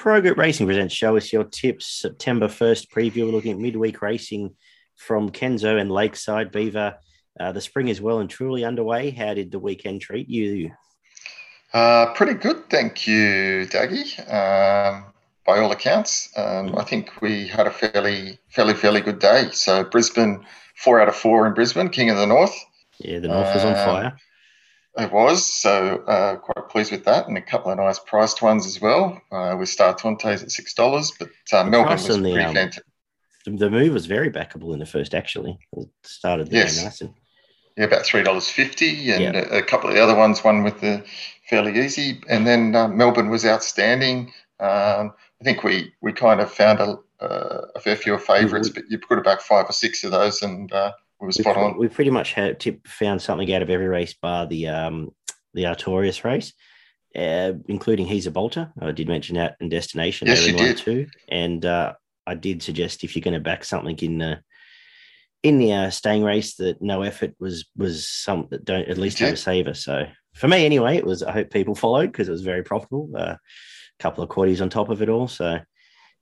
Pro 0.00 0.18
Group 0.22 0.38
Racing 0.38 0.64
presents 0.64 0.94
Show 0.94 1.18
Us 1.18 1.30
Your 1.30 1.44
Tips 1.44 2.00
September 2.00 2.48
1st 2.48 2.88
preview. 2.88 3.26
We're 3.26 3.32
looking 3.32 3.52
at 3.52 3.58
midweek 3.58 4.00
racing 4.00 4.54
from 4.96 5.28
Kenzo 5.28 5.78
and 5.78 5.92
Lakeside 5.92 6.50
Beaver. 6.50 6.94
Uh, 7.38 7.52
the 7.52 7.60
spring 7.60 7.88
is 7.88 8.00
well 8.00 8.20
and 8.20 8.30
truly 8.30 8.64
underway. 8.64 9.10
How 9.10 9.34
did 9.34 9.50
the 9.50 9.58
weekend 9.58 10.00
treat 10.00 10.26
you? 10.26 10.70
Uh, 11.74 12.14
pretty 12.14 12.32
good, 12.32 12.70
thank 12.70 13.06
you, 13.06 13.66
Daggy. 13.70 14.18
Um, 14.20 15.04
by 15.44 15.58
all 15.58 15.70
accounts, 15.70 16.30
um, 16.34 16.78
I 16.78 16.84
think 16.84 17.20
we 17.20 17.46
had 17.46 17.66
a 17.66 17.70
fairly, 17.70 18.38
fairly, 18.48 18.72
fairly 18.72 19.02
good 19.02 19.18
day. 19.18 19.50
So 19.52 19.84
Brisbane, 19.84 20.46
four 20.76 20.98
out 21.02 21.10
of 21.10 21.14
four 21.14 21.46
in 21.46 21.52
Brisbane, 21.52 21.90
King 21.90 22.08
of 22.08 22.16
the 22.16 22.26
North. 22.26 22.54
Yeah, 23.00 23.18
the 23.18 23.28
North 23.28 23.54
was 23.54 23.64
on 23.66 23.74
Um, 23.74 23.84
fire. 23.84 24.16
It 25.00 25.12
was, 25.12 25.44
so 25.44 25.98
uh, 26.06 26.36
quite 26.36 26.68
pleased 26.68 26.92
with 26.92 27.04
that, 27.04 27.26
and 27.28 27.36
a 27.38 27.42
couple 27.42 27.70
of 27.70 27.78
nice 27.78 27.98
priced 27.98 28.42
ones 28.42 28.66
as 28.66 28.80
well. 28.80 29.20
Uh, 29.32 29.56
with 29.58 29.68
Star 29.68 29.94
Tontes 29.94 30.42
at 30.42 30.50
six 30.50 30.74
dollars, 30.74 31.12
but 31.18 31.30
uh, 31.52 31.64
Melbourne 31.64 31.92
was 31.92 32.10
on 32.10 32.22
the, 32.22 32.32
pretty 32.32 32.46
um, 32.46 32.54
fantastic. 32.54 32.84
The, 33.46 33.70
move 33.70 33.92
was 33.94 34.06
very 34.06 34.30
backable 34.30 34.74
in 34.74 34.78
the 34.78 34.86
first, 34.86 35.14
actually. 35.14 35.58
It 35.72 35.88
started 36.02 36.48
the 36.50 36.56
Yes. 36.56 36.84
nice. 36.84 37.00
And, 37.00 37.14
Yeah, 37.76 37.84
about 37.84 38.04
three 38.04 38.22
dollars 38.22 38.48
fifty, 38.48 39.10
and 39.10 39.22
Yeah. 39.22 39.46
a, 39.50 39.58
a 39.58 39.62
couple 39.62 39.88
of 39.88 39.94
the 39.94 40.02
other 40.02 40.16
ones, 40.16 40.44
one 40.44 40.62
with 40.62 40.80
the 40.80 41.04
fairly 41.48 41.78
easy, 41.80 42.20
and 42.28 42.46
then 42.46 42.74
uh, 42.76 42.88
Melbourne 42.88 43.30
was 43.30 43.44
outstanding. 43.46 44.32
Um, 44.60 45.14
I 45.40 45.44
think 45.44 45.64
we 45.64 45.92
we 46.02 46.12
kind 46.12 46.40
of 46.40 46.52
found 46.52 46.80
a, 46.80 46.98
uh, 47.24 47.66
a 47.74 47.80
fair 47.80 47.96
few 47.96 48.18
favourites, 48.18 48.68
but 48.68 48.84
you 48.90 48.98
put 48.98 49.18
about 49.18 49.40
five 49.40 49.66
or 49.68 49.72
six 49.72 50.04
of 50.04 50.10
those, 50.10 50.42
and 50.42 50.70
uh, 50.72 50.92
we 51.20 51.26
were 51.26 51.28
we, 51.28 51.32
spot 51.32 51.56
on. 51.56 51.78
we 51.78 51.88
pretty 51.88 52.10
much 52.10 52.32
had 52.32 52.58
tip, 52.58 52.86
found 52.86 53.20
something 53.20 53.52
out 53.52 53.62
of 53.62 53.70
every 53.70 53.88
race 53.88 54.14
bar 54.14 54.46
the 54.46 54.68
um, 54.68 55.10
the 55.54 55.64
Artorius 55.64 56.24
race, 56.24 56.52
uh, 57.16 57.52
including 57.68 58.06
He's 58.06 58.26
a 58.26 58.30
Bolter. 58.30 58.72
I 58.80 58.90
did 58.92 59.08
mention 59.08 59.36
that 59.36 59.56
in 59.60 59.68
Destination. 59.68 60.28
Yes, 60.28 60.46
you 60.46 60.54
were 60.54 60.58
in 60.58 60.64
one 60.64 60.74
did. 60.74 60.78
Too. 60.78 61.06
And 61.28 61.64
uh, 61.64 61.94
I 62.26 62.34
did 62.34 62.62
suggest 62.62 63.04
if 63.04 63.14
you're 63.14 63.22
going 63.22 63.34
to 63.34 63.40
back 63.40 63.64
something 63.64 63.98
in 63.98 64.18
the 64.18 64.40
in 65.42 65.58
the 65.58 65.72
uh, 65.72 65.90
staying 65.90 66.22
race 66.22 66.56
that 66.56 66.80
no 66.82 67.02
effort 67.02 67.34
was 67.38 67.66
was 67.76 68.08
some 68.08 68.46
that 68.50 68.64
don't 68.64 68.88
at 68.88 68.98
least 68.98 69.18
have 69.18 69.34
a 69.34 69.36
saver. 69.36 69.74
So 69.74 70.06
for 70.34 70.48
me 70.48 70.64
anyway, 70.64 70.96
it 70.96 71.06
was 71.06 71.22
I 71.22 71.32
hope 71.32 71.50
people 71.50 71.74
followed 71.74 72.06
because 72.06 72.28
it 72.28 72.32
was 72.32 72.42
very 72.42 72.62
profitable. 72.62 73.10
A 73.16 73.38
couple 73.98 74.22
of 74.22 74.30
quarters 74.30 74.60
on 74.60 74.70
top 74.70 74.88
of 74.88 75.02
it 75.02 75.08
all, 75.08 75.28
so 75.28 75.58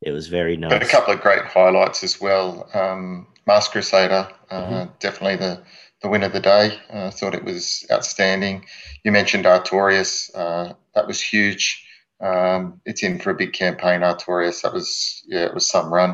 it 0.02 0.12
was 0.12 0.28
very 0.28 0.56
nice. 0.56 0.70
But 0.70 0.82
a 0.82 0.86
couple 0.86 1.14
of 1.14 1.20
great 1.20 1.44
highlights 1.44 2.04
as 2.04 2.20
well. 2.20 2.68
Um, 2.74 3.26
Mask 3.48 3.72
Crusader, 3.72 4.28
uh, 4.50 4.60
Mm-hmm. 4.60 4.90
definitely 5.00 5.36
the, 5.36 5.62
the 6.02 6.08
win 6.08 6.22
of 6.22 6.32
the 6.32 6.40
day. 6.40 6.78
Uh, 6.92 7.06
I 7.06 7.10
thought 7.10 7.34
it 7.34 7.44
was 7.44 7.86
outstanding. 7.90 8.64
You 9.04 9.10
mentioned 9.10 9.46
Artorius, 9.46 10.30
uh, 10.34 10.74
that 10.94 11.06
was 11.08 11.20
huge. 11.20 11.84
Um, 12.20 12.80
it's 12.84 13.02
in 13.02 13.18
for 13.18 13.30
a 13.30 13.34
big 13.34 13.52
campaign, 13.54 14.00
Artorius. 14.02 14.62
That 14.62 14.72
was, 14.74 15.22
yeah, 15.26 15.46
it 15.46 15.54
was 15.54 15.68
some 15.68 15.92
run. 15.92 16.10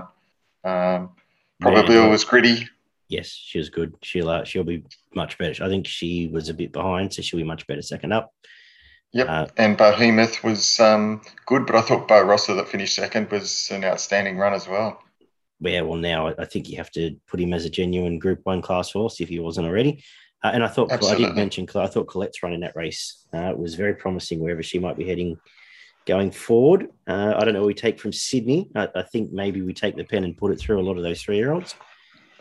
Um, 0.62 1.10
probably 1.60 1.96
Yeah. 1.96 2.08
was 2.08 2.24
gritty. 2.24 2.68
Yes, 3.08 3.28
she 3.28 3.58
was 3.58 3.69
good. 3.69 3.94
She'll 4.02 4.30
uh, 4.30 4.44
she'll 4.44 4.64
be 4.64 4.82
much 5.14 5.36
better. 5.38 5.62
I 5.62 5.69
think 5.69 5.86
she 5.86 6.28
was 6.32 6.48
a 6.48 6.54
bit 6.54 6.72
behind, 6.72 7.12
so 7.12 7.20
she'll 7.22 7.38
be 7.38 7.44
much 7.44 7.66
better 7.66 7.82
second 7.82 8.12
up. 8.12 8.32
Yep. 9.12 9.28
Uh, 9.28 9.46
and 9.58 9.76
Behemoth 9.76 10.42
was 10.42 10.80
um, 10.80 11.20
good, 11.46 11.66
but 11.66 11.76
I 11.76 11.82
thought 11.82 12.08
Bo 12.08 12.22
Rossa 12.22 12.54
that 12.54 12.69
finished 12.69 12.94
second 12.96 13.30
was 13.30 13.70
an 13.70 13.84
outstanding 13.84 14.38
run 14.38 14.54
as 14.54 14.66
well. 14.66 15.00
Yeah, 15.72 15.82
well, 15.82 15.98
now 15.98 16.28
I- 16.28 16.34
I 16.38 16.44
think 16.44 16.68
you 16.68 16.76
have 16.76 16.90
to 16.92 17.16
put 17.26 17.40
him 17.40 17.52
as 17.52 17.64
a 17.64 17.70
genuine 17.70 18.18
Group 18.18 18.40
One 18.44 18.62
class 18.62 18.92
horse 18.92 19.20
if 19.20 19.28
he 19.28 19.38
wasn't 19.38 19.66
already. 19.66 20.02
Uh, 20.42 20.50
and 20.52 20.62
I 20.62 20.68
thought 20.68 20.90
I 20.90 20.94
Absolutely. 20.96 21.26
did 21.26 21.36
mention 21.36 21.66
I 21.74 21.86
thought 21.86 22.06
Colette's 22.06 22.42
run 22.42 22.52
in 22.52 22.60
that 22.60 22.76
race 22.76 23.26
uh, 23.32 23.52
was 23.56 23.74
very 23.74 23.94
promising 23.94 24.40
wherever 24.40 24.62
she 24.62 24.78
might 24.78 24.96
be 24.96 25.06
heading 25.06 25.38
going 26.06 26.30
forward. 26.30 26.88
Uh, 27.06 27.34
I 27.36 27.44
don't 27.44 27.54
know 27.54 27.64
we 27.64 27.72
take 27.72 27.98
from 27.98 28.12
Sydney. 28.12 28.70
I, 28.74 28.88
I 28.94 29.02
think 29.02 29.32
maybe 29.32 29.62
we 29.62 29.72
take 29.72 29.96
the 29.96 30.04
pen 30.04 30.24
and 30.24 30.36
put 30.36 30.52
it 30.52 30.58
through 30.60 30.80
a 30.80 30.84
lot 30.84 30.98
of 30.98 31.02
those 31.02 31.22
three 31.22 31.36
year 31.36 31.52
olds. 31.52 31.74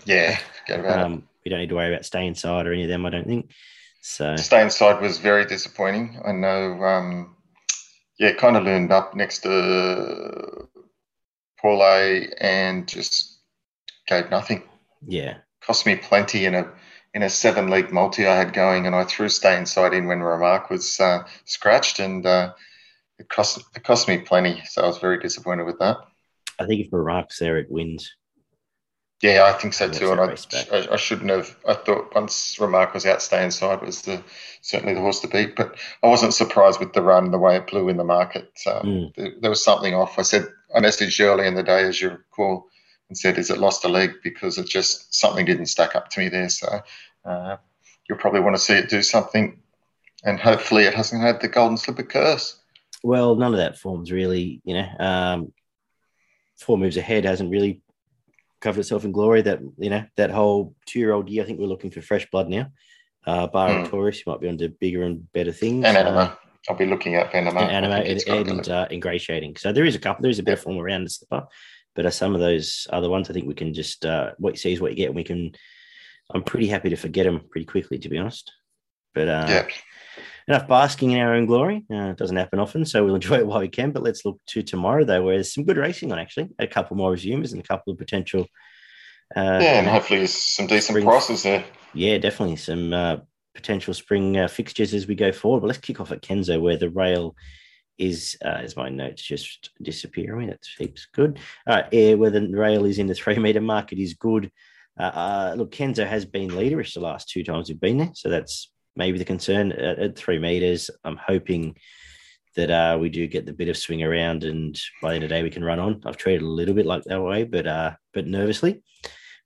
Yeah. 0.05 0.37
Um, 0.69 1.23
we 1.45 1.49
don't 1.49 1.59
need 1.59 1.69
to 1.69 1.75
worry 1.75 1.93
about 1.93 2.05
stay 2.05 2.25
inside 2.27 2.67
or 2.67 2.73
any 2.73 2.83
of 2.83 2.89
them. 2.89 3.05
I 3.05 3.09
don't 3.09 3.27
think 3.27 3.51
so. 4.01 4.35
Stay 4.35 4.61
inside 4.61 5.01
was 5.01 5.17
very 5.17 5.45
disappointing. 5.45 6.19
I 6.25 6.33
know, 6.33 6.83
um, 6.83 7.37
yeah, 8.19 8.33
kind 8.33 8.57
of 8.57 8.63
loomed 8.63 8.91
up 8.91 9.15
next 9.15 9.39
to 9.43 10.67
Paulet 11.63 12.35
and 12.39 12.87
just 12.87 13.39
gave 14.07 14.29
nothing. 14.29 14.63
Yeah, 15.07 15.37
Cost 15.61 15.85
me 15.85 15.95
plenty 15.95 16.45
in 16.45 16.55
a 16.55 16.71
in 17.13 17.23
a 17.23 17.29
seven 17.29 17.69
league 17.69 17.91
multi 17.91 18.25
I 18.25 18.35
had 18.35 18.53
going, 18.53 18.85
and 18.85 18.95
I 18.95 19.03
threw 19.03 19.29
Stay 19.29 19.57
Inside 19.57 19.93
in 19.93 20.07
when 20.07 20.21
Remark 20.21 20.69
was 20.69 20.99
uh, 20.99 21.23
scratched, 21.45 21.99
and 21.99 22.25
uh, 22.25 22.53
it 23.17 23.29
cost 23.29 23.63
it 23.75 23.83
cost 23.83 24.07
me 24.07 24.19
plenty. 24.19 24.61
So 24.65 24.83
I 24.83 24.87
was 24.87 24.97
very 24.97 25.19
disappointed 25.19 25.65
with 25.65 25.79
that. 25.79 25.97
I 26.59 26.65
think 26.65 26.85
if 26.85 26.91
Barak's 26.91 27.39
there, 27.39 27.57
it 27.57 27.71
wins. 27.71 28.15
Yeah, 29.23 29.45
I 29.45 29.53
think 29.53 29.73
so 29.73 29.89
too. 29.89 30.11
And 30.11 30.19
I. 30.19 30.35
I, 30.73 30.87
I 30.91 30.95
shouldn't 30.97 31.29
have. 31.29 31.55
I 31.65 31.75
thought 31.75 32.13
once 32.13 32.57
Remark 32.59 32.93
was 32.93 33.05
out, 33.05 33.21
Stay 33.21 33.41
Inside 33.41 33.81
was 33.81 34.01
the 34.01 34.21
certainly 34.61 34.93
the 34.93 34.99
horse 34.99 35.21
to 35.21 35.29
beat. 35.29 35.55
But 35.55 35.77
I 36.03 36.07
wasn't 36.07 36.33
surprised 36.33 36.81
with 36.81 36.91
the 36.91 37.01
run, 37.01 37.31
the 37.31 37.39
way 37.39 37.55
it 37.55 37.67
blew 37.67 37.87
in 37.87 37.95
the 37.95 38.03
market. 38.03 38.51
Um, 38.67 38.83
Mm. 38.83 39.15
there, 39.15 39.31
there 39.39 39.49
was 39.49 39.63
something 39.63 39.93
off. 39.95 40.19
I 40.19 40.23
said 40.23 40.47
I 40.75 40.81
messaged 40.81 41.23
early 41.23 41.47
in 41.47 41.55
the 41.55 41.63
day, 41.63 41.83
as 41.85 42.01
you 42.01 42.09
recall, 42.09 42.67
and 43.07 43.17
said, 43.17 43.37
"Is 43.37 43.49
it 43.49 43.59
lost 43.59 43.85
a 43.85 43.87
leg?" 43.87 44.11
Because 44.23 44.57
it 44.57 44.67
just 44.67 45.15
something 45.15 45.45
didn't 45.45 45.67
stack 45.67 45.95
up 45.95 46.09
to 46.09 46.19
me 46.19 46.27
there. 46.27 46.49
So 46.49 46.81
uh, 47.23 47.55
you'll 48.09 48.17
probably 48.17 48.41
want 48.41 48.57
to 48.57 48.61
see 48.61 48.73
it 48.73 48.89
do 48.89 49.01
something, 49.01 49.57
and 50.25 50.37
hopefully 50.37 50.83
it 50.83 50.95
hasn't 50.95 51.21
had 51.21 51.39
the 51.39 51.47
golden 51.47 51.77
slipper 51.77 52.03
curse. 52.03 52.59
Well, 53.03 53.35
none 53.35 53.53
of 53.53 53.59
that 53.59 53.77
forms 53.77 54.11
really, 54.11 54.59
you 54.65 54.73
know. 54.73 54.87
Um, 54.99 55.53
four 56.57 56.77
moves 56.77 56.97
ahead 56.97 57.23
hasn't 57.23 57.49
really 57.51 57.79
covered 58.63 58.79
itself 58.79 59.05
in 59.05 59.11
glory. 59.11 59.41
That 59.43 59.59
you 59.77 59.89
know 59.89 60.03
that 60.15 60.31
whole 60.31 60.75
two-year-old 60.85 61.29
year, 61.29 61.43
I 61.43 61.45
think 61.45 61.59
we're 61.59 61.67
looking 61.67 61.91
for 61.91 62.01
fresh 62.01 62.25
blood 62.31 62.49
now. 62.49 62.71
Uh, 63.25 63.47
Bar 63.47 63.69
Hmm. 63.69 63.85
Taurus, 63.85 64.17
you 64.17 64.31
might 64.31 64.41
be 64.41 64.49
onto 64.49 64.67
bigger 64.69 65.03
and 65.03 65.31
better 65.33 65.51
things. 65.51 65.85
And 65.85 65.97
uh, 65.97 66.35
I'll 66.69 66.75
be 66.75 66.85
looking 66.85 67.15
at 67.15 67.33
Anima. 67.35 67.61
and 67.61 67.85
anima 67.85 67.95
and, 67.95 68.19
to 68.19 68.37
and 68.37 68.69
uh, 68.69 68.87
ingratiating. 68.89 69.57
So 69.57 69.71
there 69.71 69.85
is 69.85 69.95
a 69.95 69.99
couple. 69.99 70.23
There 70.23 70.31
is 70.31 70.39
a 70.39 70.43
bit 70.43 70.53
of 70.53 70.61
form 70.61 70.77
around 70.77 71.03
the 71.03 71.09
slipper, 71.09 71.45
but 71.95 72.05
uh, 72.05 72.09
some 72.09 72.33
of 72.33 72.41
those 72.41 72.87
other 72.89 73.09
ones, 73.09 73.29
I 73.29 73.33
think 73.33 73.47
we 73.47 73.53
can 73.53 73.73
just 73.73 74.05
uh, 74.05 74.31
what 74.39 74.53
you 74.53 74.57
see 74.57 74.73
is 74.73 74.81
what 74.81 74.91
you 74.91 74.97
get. 74.97 75.07
And 75.07 75.15
we 75.15 75.23
can. 75.23 75.51
I'm 76.33 76.43
pretty 76.43 76.67
happy 76.67 76.89
to 76.89 76.95
forget 76.95 77.25
them 77.25 77.41
pretty 77.51 77.65
quickly, 77.65 77.99
to 77.99 78.09
be 78.09 78.17
honest. 78.17 78.51
But 79.13 79.27
uh, 79.27 79.45
yeah. 79.49 79.67
Enough 80.47 80.67
basking 80.67 81.11
in 81.11 81.19
our 81.19 81.33
own 81.35 81.45
glory. 81.45 81.85
Uh, 81.91 82.09
it 82.11 82.17
doesn't 82.17 82.35
happen 82.37 82.59
often, 82.59 82.85
so 82.85 83.03
we'll 83.05 83.15
enjoy 83.15 83.37
it 83.39 83.47
while 83.47 83.59
we 83.59 83.67
can. 83.69 83.91
But 83.91 84.03
let's 84.03 84.25
look 84.25 84.39
to 84.47 84.61
tomorrow, 84.63 85.03
though, 85.05 85.23
where 85.23 85.35
there's 85.35 85.53
some 85.53 85.65
good 85.65 85.77
racing 85.77 86.11
on. 86.11 86.19
Actually, 86.19 86.49
a 86.59 86.67
couple 86.67 86.97
more 86.97 87.11
resumers 87.11 87.51
and 87.53 87.61
a 87.61 87.67
couple 87.67 87.93
of 87.93 87.99
potential. 87.99 88.41
Uh, 89.35 89.59
Yeah, 89.61 89.79
and 89.79 89.87
hopefully 89.87 90.27
some 90.27 90.67
decent 90.67 90.95
spring- 90.95 91.05
prices 91.05 91.43
there. 91.43 91.63
yeah, 91.93 92.17
definitely 92.17 92.55
some 92.57 92.93
uh, 92.93 93.17
potential 93.55 93.93
spring 93.93 94.37
uh, 94.37 94.47
fixtures 94.47 94.93
as 94.93 95.07
we 95.07 95.15
go 95.15 95.31
forward. 95.31 95.61
But 95.61 95.67
let's 95.67 95.79
kick 95.79 95.99
off 95.99 96.11
at 96.11 96.21
Kenzo, 96.21 96.61
where 96.61 96.77
the 96.77 96.89
rail 96.89 97.35
is, 97.97 98.35
uh, 98.43 98.47
as 98.49 98.75
my 98.75 98.89
notes 98.89 99.21
just 99.23 99.69
disappear. 99.81 100.35
I 100.35 100.39
mean, 100.39 100.49
that 100.49 100.59
heaps 100.77 101.07
good. 101.13 101.39
All 101.67 101.75
right, 101.75 101.85
yeah, 101.91 102.15
where 102.15 102.31
the 102.31 102.47
rail 102.47 102.85
is 102.85 102.99
in 102.99 103.07
the 103.07 103.13
three 103.15 103.37
meter 103.37 103.61
market, 103.61 103.97
is 103.99 104.13
good. 104.15 104.51
Uh, 104.99 105.03
uh, 105.03 105.55
look, 105.57 105.71
Kenzo 105.71 106.05
has 106.05 106.25
been 106.25 106.49
leaderish 106.49 106.93
the 106.93 106.99
last 106.99 107.29
two 107.29 107.43
times 107.43 107.69
we've 107.69 107.79
been 107.79 107.97
there, 107.97 108.11
so 108.13 108.29
that's 108.29 108.71
maybe 108.95 109.17
the 109.17 109.25
concern 109.25 109.71
at, 109.71 109.99
at 109.99 110.15
three 110.17 110.39
meters. 110.39 110.89
I'm 111.03 111.17
hoping 111.17 111.75
that 112.55 112.69
uh, 112.69 112.97
we 112.99 113.09
do 113.09 113.27
get 113.27 113.45
the 113.45 113.53
bit 113.53 113.69
of 113.69 113.77
swing 113.77 114.03
around, 114.03 114.43
and 114.43 114.79
by 115.01 115.09
the 115.09 115.15
end 115.15 115.23
of 115.23 115.29
the 115.29 115.35
day, 115.35 115.43
we 115.43 115.49
can 115.49 115.63
run 115.63 115.79
on. 115.79 116.01
I've 116.05 116.17
treated 116.17 116.43
a 116.43 116.47
little 116.47 116.75
bit 116.75 116.85
like 116.85 117.03
that 117.05 117.21
way, 117.21 117.43
but 117.43 117.67
uh, 117.67 117.91
but 118.13 118.27
nervously. 118.27 118.83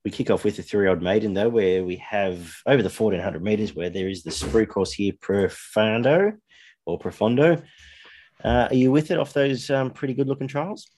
We 0.05 0.11
kick 0.11 0.29
off 0.29 0.45
with 0.45 0.55
the 0.55 0.63
three-year-old 0.63 1.01
maiden, 1.01 1.33
though, 1.33 1.49
where 1.49 1.83
we 1.83 1.97
have 1.97 2.53
over 2.65 2.81
the 2.81 2.89
1400 2.89 3.43
meters, 3.43 3.75
where 3.75 3.89
there 3.89 4.07
is 4.07 4.23
the 4.23 4.29
sprue 4.29 4.67
course 4.67 4.93
here, 4.93 5.11
Profondo 5.19 6.31
or 6.85 6.97
Profondo. 6.97 7.61
Uh, 8.41 8.67
are 8.69 8.75
you 8.75 8.91
with 8.91 9.11
it 9.11 9.17
off 9.17 9.33
those 9.33 9.69
um, 9.69 9.91
pretty 9.91 10.13
good-looking 10.13 10.47
trials? 10.47 10.89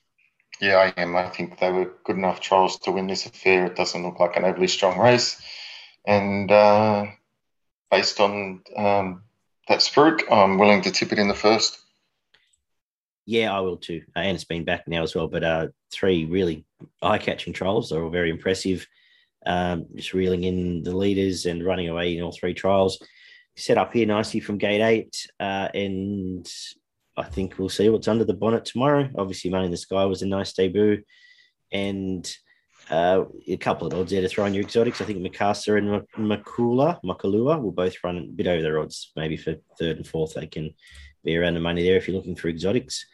Yeah, 0.61 0.75
I 0.75 1.01
am. 1.01 1.15
I 1.15 1.29
think 1.29 1.57
they 1.57 1.71
were 1.71 1.93
good 2.03 2.17
enough 2.17 2.41
trials 2.41 2.77
to 2.79 2.91
win 2.91 3.07
this 3.07 3.25
affair. 3.25 3.65
It 3.65 3.75
doesn't 3.75 4.03
look 4.03 4.19
like 4.19 4.35
an 4.35 4.43
overly 4.43 4.67
strong 4.67 4.99
race. 4.99 5.41
And 6.05 6.51
uh, 6.51 7.05
based 7.91 8.19
on 8.19 8.61
um, 8.75 9.23
that 9.67 9.79
spruik, 9.79 10.21
I'm 10.31 10.57
willing 10.57 10.81
to 10.83 10.91
tip 10.91 11.11
it 11.11 11.19
in 11.19 11.27
the 11.27 11.33
first. 11.33 11.79
Yeah, 13.25 13.55
I 13.55 13.59
will 13.59 13.77
too. 13.77 14.01
Uh, 14.15 14.21
and 14.21 14.35
it's 14.35 14.43
been 14.43 14.65
back 14.65 14.87
now 14.87 15.03
as 15.03 15.13
well. 15.13 15.27
But 15.27 15.43
uh, 15.43 15.67
three 15.91 16.25
really 16.25 16.65
eye-catching 17.01 17.53
trials. 17.53 17.89
They're 17.89 18.03
all 18.03 18.09
very 18.09 18.29
impressive. 18.29 18.87
Um, 19.45 19.85
just 19.95 20.13
reeling 20.13 20.43
in 20.43 20.83
the 20.83 20.95
leaders 20.95 21.45
and 21.45 21.63
running 21.63 21.89
away 21.89 22.17
in 22.17 22.23
all 22.23 22.31
three 22.31 22.53
trials. 22.53 23.01
Set 23.55 23.77
up 23.77 23.93
here 23.93 24.05
nicely 24.05 24.39
from 24.39 24.57
gate 24.57 24.81
eight, 24.81 25.27
uh, 25.39 25.67
and 25.73 26.49
I 27.17 27.23
think 27.23 27.59
we'll 27.59 27.69
see 27.69 27.89
what's 27.89 28.07
under 28.07 28.23
the 28.23 28.33
bonnet 28.33 28.65
tomorrow. 28.65 29.09
Obviously, 29.17 29.49
Money 29.49 29.65
in 29.65 29.71
the 29.71 29.77
Sky 29.77 30.05
was 30.05 30.21
a 30.21 30.27
nice 30.27 30.53
debut, 30.53 31.03
and 31.71 32.29
uh, 32.89 33.25
a 33.47 33.57
couple 33.57 33.87
of 33.87 33.93
odds 33.93 34.11
there 34.11 34.21
to 34.21 34.27
throw 34.27 34.45
on 34.45 34.53
your 34.53 34.63
exotics. 34.63 35.01
I 35.01 35.05
think 35.05 35.19
Mikasa 35.19 35.77
and 35.77 35.91
Mak- 35.91 36.43
Makula, 36.45 36.99
Makalua 37.03 37.61
will 37.61 37.71
both 37.71 37.95
run 38.03 38.17
a 38.17 38.21
bit 38.21 38.47
over 38.47 38.61
their 38.61 38.79
odds, 38.79 39.11
maybe 39.15 39.37
for 39.37 39.55
third 39.77 39.97
and 39.97 40.07
fourth. 40.07 40.33
They 40.33 40.47
can 40.47 40.73
be 41.23 41.37
around 41.37 41.53
the 41.53 41.59
money 41.59 41.83
there 41.83 41.97
if 41.97 42.07
you're 42.07 42.17
looking 42.17 42.35
for 42.35 42.47
exotics. 42.47 43.05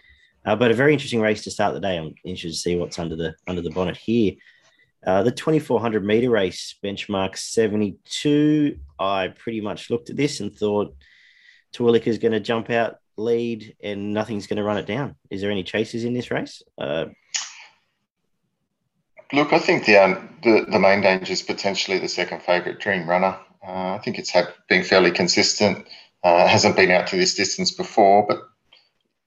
Uh, 0.46 0.56
but 0.56 0.72
a 0.72 0.76
very 0.76 0.94
interesting 0.94 1.22
race 1.22 1.44
to 1.44 1.52
start 1.52 1.74
the 1.74 1.80
day. 1.80 1.98
I'm 1.98 2.14
interested 2.24 2.52
to 2.52 2.62
see 2.62 2.76
what's 2.76 3.00
under 3.00 3.16
the 3.16 3.36
under 3.48 3.62
the 3.62 3.72
bonnet 3.72 3.98
here. 3.98 4.34
Uh, 5.06 5.24
the 5.24 5.32
2400 5.32 6.04
meter 6.04 6.30
race 6.30 6.76
benchmark 6.84 7.38
72. 7.38 8.78
I 9.00 9.30
pretty 9.30 9.62
much 9.62 9.90
looked 9.90 10.10
at 10.10 10.16
this 10.16 10.40
and 10.40 10.56
thought 10.56 10.96
Terwilliger 11.74 12.08
is 12.08 12.18
going 12.18 12.32
to 12.32 12.40
jump 12.40 12.70
out 12.70 12.98
lead 13.18 13.76
and 13.84 14.14
nothing's 14.14 14.48
going 14.48 14.58
to 14.58 14.64
run 14.64 14.78
it 14.78 14.86
down. 14.86 15.16
Is 15.30 15.42
there 15.42 15.52
any 15.52 15.64
chases 15.64 16.06
in 16.06 16.14
this 16.14 16.32
race? 16.32 16.64
Uh, 16.78 17.06
Look, 19.36 19.52
I 19.52 19.60
think 19.60 19.84
the, 19.84 19.98
um, 19.98 20.30
the, 20.44 20.66
the 20.66 20.80
main 20.80 21.02
danger 21.02 21.34
is 21.34 21.42
potentially 21.42 22.00
the 22.00 22.08
second 22.08 22.42
favourite, 22.42 22.80
Dream 22.80 23.06
Runner. 23.06 23.38
Uh, 23.62 23.96
I 23.96 24.00
think 24.02 24.18
it's 24.18 24.30
had 24.30 24.48
been 24.70 24.86
fairly 24.86 25.12
consistent. 25.12 25.86
Uh, 26.24 26.48
hasn't 26.48 26.78
been 26.78 26.90
out 26.90 27.08
to 27.08 27.18
this 27.18 27.36
distance 27.36 27.72
before, 27.72 28.26
but 28.26 28.40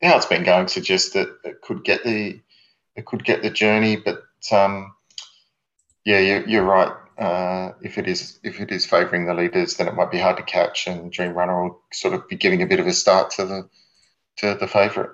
how 0.03 0.17
it's 0.17 0.25
been 0.25 0.45
going 0.45 0.67
suggests 0.67 1.11
that 1.11 1.29
it 1.45 1.61
could 1.61 1.85
get 1.85 2.05
the 2.05 2.41
it 2.97 3.05
could 3.05 3.23
get 3.23 3.43
the 3.43 3.51
journey. 3.51 3.97
But 3.97 4.23
um, 4.51 4.95
yeah, 6.07 6.21
you're, 6.21 6.49
you're 6.49 6.65
right. 6.65 6.93
Uh, 7.19 7.73
if 7.83 7.99
it 7.99 8.09
is 8.09 8.41
if 8.43 8.63
it 8.63 8.73
is 8.73 8.87
favouring 8.87 9.27
the 9.27 9.35
leaders, 9.35 9.77
then 9.77 9.89
it 9.89 9.95
might 9.95 10.11
be 10.11 10.19
hard 10.19 10.39
to 10.39 10.43
catch, 10.43 10.87
and 10.87 11.13
Dream 11.13 11.35
Runner 11.35 11.65
will 11.65 11.83
sort 11.93 12.15
of 12.15 12.27
be 12.29 12.37
giving 12.37 12.63
a 12.63 12.67
bit 12.67 12.81
of 12.81 12.87
a 12.87 12.95
start 12.95 13.33
to 13.33 13.45
the 13.45 13.69
to 14.39 14.55
the 14.59 14.69
favourite. 14.69 15.11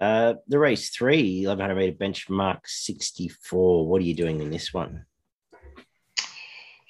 Uh, 0.00 0.34
the 0.48 0.58
race 0.58 0.88
three, 0.88 1.46
1100 1.46 1.74
meter 1.74 1.96
benchmark 1.96 2.60
64. 2.64 3.86
What 3.86 4.00
are 4.00 4.04
you 4.04 4.14
doing 4.14 4.40
in 4.40 4.50
this 4.50 4.72
one? 4.72 5.04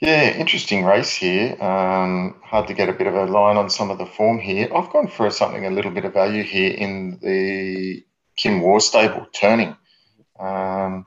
Yeah, 0.00 0.30
interesting 0.30 0.84
race 0.84 1.12
here. 1.12 1.60
Um, 1.60 2.40
hard 2.42 2.68
to 2.68 2.74
get 2.74 2.88
a 2.88 2.94
bit 2.94 3.06
of 3.06 3.14
a 3.14 3.26
line 3.26 3.56
on 3.56 3.68
some 3.68 3.90
of 3.90 3.98
the 3.98 4.06
form 4.06 4.38
here. 4.38 4.68
I've 4.74 4.90
gone 4.90 5.08
for 5.08 5.28
something 5.30 5.66
a 5.66 5.70
little 5.70 5.90
bit 5.90 6.04
of 6.04 6.14
value 6.14 6.42
here 6.42 6.72
in 6.72 7.18
the 7.20 8.02
Kim 8.36 8.62
Waugh 8.62 8.78
stable 8.78 9.26
turning. 9.34 9.76
Um, 10.38 11.06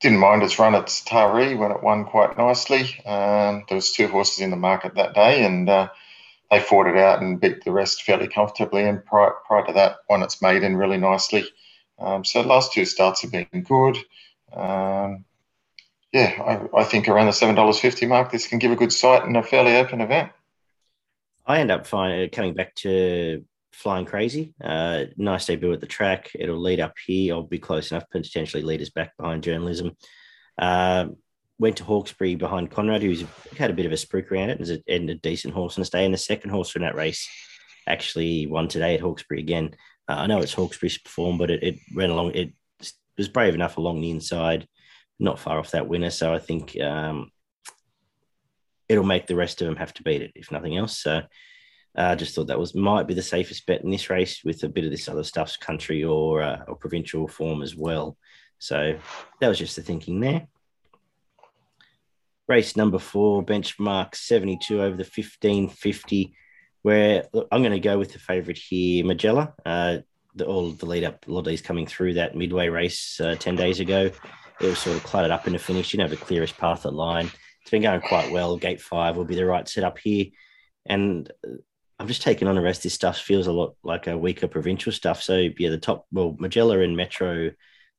didn't 0.00 0.18
mind 0.18 0.42
its 0.42 0.58
run 0.58 0.74
at 0.74 0.86
Taree 0.86 1.56
when 1.56 1.70
it 1.70 1.82
won 1.82 2.04
quite 2.04 2.36
nicely. 2.36 2.82
Um, 3.06 3.64
there 3.68 3.76
was 3.76 3.92
two 3.92 4.08
horses 4.08 4.40
in 4.40 4.50
the 4.50 4.56
market 4.56 4.96
that 4.96 5.14
day, 5.14 5.44
and 5.44 5.68
uh, 5.68 5.88
they 6.52 6.60
fought 6.60 6.86
it 6.86 6.98
out 6.98 7.22
and 7.22 7.40
beat 7.40 7.64
the 7.64 7.72
rest 7.72 8.02
fairly 8.02 8.28
comfortably. 8.28 8.84
And 8.84 9.04
prior, 9.04 9.32
prior 9.46 9.66
to 9.66 9.72
that, 9.72 9.96
won 10.10 10.22
its 10.22 10.42
made 10.42 10.62
in 10.62 10.76
really 10.76 10.98
nicely. 10.98 11.46
Um, 11.98 12.26
so 12.26 12.42
last 12.42 12.74
two 12.74 12.84
starts 12.84 13.22
have 13.22 13.32
been 13.32 13.46
good. 13.62 13.96
Um, 14.52 15.24
yeah, 16.12 16.68
I, 16.74 16.80
I, 16.80 16.84
think 16.84 17.08
around 17.08 17.26
the 17.26 17.32
seven 17.32 17.54
dollars 17.54 17.80
fifty 17.80 18.04
mark, 18.04 18.30
this 18.30 18.46
can 18.46 18.58
give 18.58 18.70
a 18.70 18.76
good 18.76 18.92
sight 18.92 19.24
in 19.24 19.34
a 19.34 19.42
fairly 19.42 19.76
open 19.76 20.02
event. 20.02 20.30
I 21.46 21.60
end 21.60 21.70
up 21.70 21.86
finding 21.86 22.28
coming 22.28 22.52
back 22.52 22.74
to 22.76 23.46
flying 23.72 24.04
crazy. 24.04 24.52
Uh, 24.62 25.04
nice 25.16 25.46
debut 25.46 25.72
at 25.72 25.80
the 25.80 25.86
track. 25.86 26.32
It'll 26.34 26.60
lead 26.60 26.80
up 26.80 26.96
here. 27.06 27.34
I'll 27.34 27.44
be 27.44 27.58
close 27.58 27.90
enough, 27.90 28.10
potentially 28.10 28.62
lead 28.62 28.82
us 28.82 28.90
back 28.90 29.16
behind 29.16 29.42
journalism. 29.42 29.96
Uh, 30.58 31.06
went 31.62 31.76
to 31.76 31.84
Hawkesbury 31.84 32.34
behind 32.34 32.72
Conrad, 32.72 33.02
who's 33.02 33.24
had 33.56 33.70
a 33.70 33.72
bit 33.72 33.86
of 33.86 33.92
a 33.92 33.94
spruik 33.94 34.32
around 34.32 34.50
it 34.50 34.58
and, 34.58 34.68
a, 34.68 34.92
and 34.92 35.08
a 35.08 35.14
decent 35.14 35.54
horse 35.54 35.78
on 35.78 35.84
the 35.84 35.88
day. 35.88 36.04
And 36.04 36.12
the 36.12 36.18
second 36.18 36.50
horse 36.50 36.74
in 36.74 36.82
that 36.82 36.96
race 36.96 37.28
actually 37.86 38.48
won 38.48 38.66
today 38.66 38.96
at 38.96 39.00
Hawkesbury 39.00 39.38
again. 39.38 39.76
Uh, 40.08 40.14
I 40.14 40.26
know 40.26 40.40
it's 40.40 40.52
Hawkesbury's 40.52 40.98
perform, 40.98 41.38
but 41.38 41.52
it, 41.52 41.62
it 41.62 41.78
ran 41.94 42.10
along. 42.10 42.32
It 42.32 42.52
was 43.16 43.28
brave 43.28 43.54
enough 43.54 43.76
along 43.76 44.00
the 44.00 44.10
inside, 44.10 44.66
not 45.20 45.38
far 45.38 45.60
off 45.60 45.70
that 45.70 45.86
winner. 45.86 46.10
So 46.10 46.34
I 46.34 46.40
think 46.40 46.78
um, 46.80 47.30
it'll 48.88 49.04
make 49.04 49.28
the 49.28 49.36
rest 49.36 49.62
of 49.62 49.68
them 49.68 49.76
have 49.76 49.94
to 49.94 50.02
beat 50.02 50.22
it, 50.22 50.32
if 50.34 50.50
nothing 50.50 50.76
else. 50.76 50.98
So 50.98 51.22
I 51.96 52.00
uh, 52.02 52.16
just 52.16 52.34
thought 52.34 52.48
that 52.48 52.58
was 52.58 52.74
might 52.74 53.06
be 53.06 53.14
the 53.14 53.22
safest 53.22 53.66
bet 53.66 53.84
in 53.84 53.90
this 53.90 54.10
race 54.10 54.42
with 54.44 54.64
a 54.64 54.68
bit 54.68 54.84
of 54.84 54.90
this 54.90 55.08
other 55.08 55.22
stuff's 55.22 55.56
country 55.56 56.02
or 56.02 56.42
uh, 56.42 56.64
or 56.66 56.74
provincial 56.74 57.28
form 57.28 57.62
as 57.62 57.76
well. 57.76 58.16
So 58.58 58.98
that 59.40 59.48
was 59.48 59.58
just 59.58 59.76
the 59.76 59.82
thinking 59.82 60.18
there. 60.18 60.48
Race 62.52 62.76
number 62.76 62.98
four, 62.98 63.42
benchmark 63.42 64.14
72 64.14 64.74
over 64.74 64.94
the 64.94 65.04
1550, 65.04 66.34
where 66.82 67.24
look, 67.32 67.48
I'm 67.50 67.62
going 67.62 67.72
to 67.72 67.80
go 67.80 67.96
with 67.96 68.12
the 68.12 68.18
favourite 68.18 68.58
here, 68.58 69.06
Magella. 69.06 69.54
Uh, 69.64 70.00
the, 70.34 70.44
all 70.44 70.68
the 70.72 70.84
lead 70.84 71.04
up, 71.04 71.26
a 71.26 71.30
lot 71.30 71.38
of 71.38 71.46
these 71.46 71.62
coming 71.62 71.86
through 71.86 72.12
that 72.14 72.36
midway 72.36 72.68
race 72.68 73.18
uh, 73.22 73.36
10 73.36 73.56
days 73.56 73.80
ago. 73.80 74.10
It 74.60 74.66
was 74.66 74.78
sort 74.78 74.98
of 74.98 75.02
cluttered 75.02 75.30
up 75.30 75.46
in 75.46 75.54
the 75.54 75.58
finish. 75.58 75.94
You 75.94 76.00
know, 76.00 76.08
the 76.08 76.16
clearest 76.18 76.58
path 76.58 76.84
at 76.84 76.92
line. 76.92 77.30
It's 77.62 77.70
been 77.70 77.80
going 77.80 78.02
quite 78.02 78.30
well. 78.30 78.58
Gate 78.58 78.82
five 78.82 79.16
will 79.16 79.24
be 79.24 79.34
the 79.34 79.46
right 79.46 79.66
setup 79.66 79.96
here. 79.96 80.26
And 80.84 81.32
I'm 81.98 82.06
just 82.06 82.20
taking 82.20 82.48
on 82.48 82.56
the 82.56 82.60
rest. 82.60 82.82
This 82.82 82.92
stuff 82.92 83.16
feels 83.16 83.46
a 83.46 83.52
lot 83.52 83.76
like 83.82 84.08
a 84.08 84.18
weaker 84.18 84.46
provincial 84.46 84.92
stuff. 84.92 85.22
So 85.22 85.48
yeah, 85.56 85.70
the 85.70 85.78
top 85.78 86.04
well, 86.12 86.36
Magella 86.38 86.84
and 86.84 86.98
Metro 86.98 87.52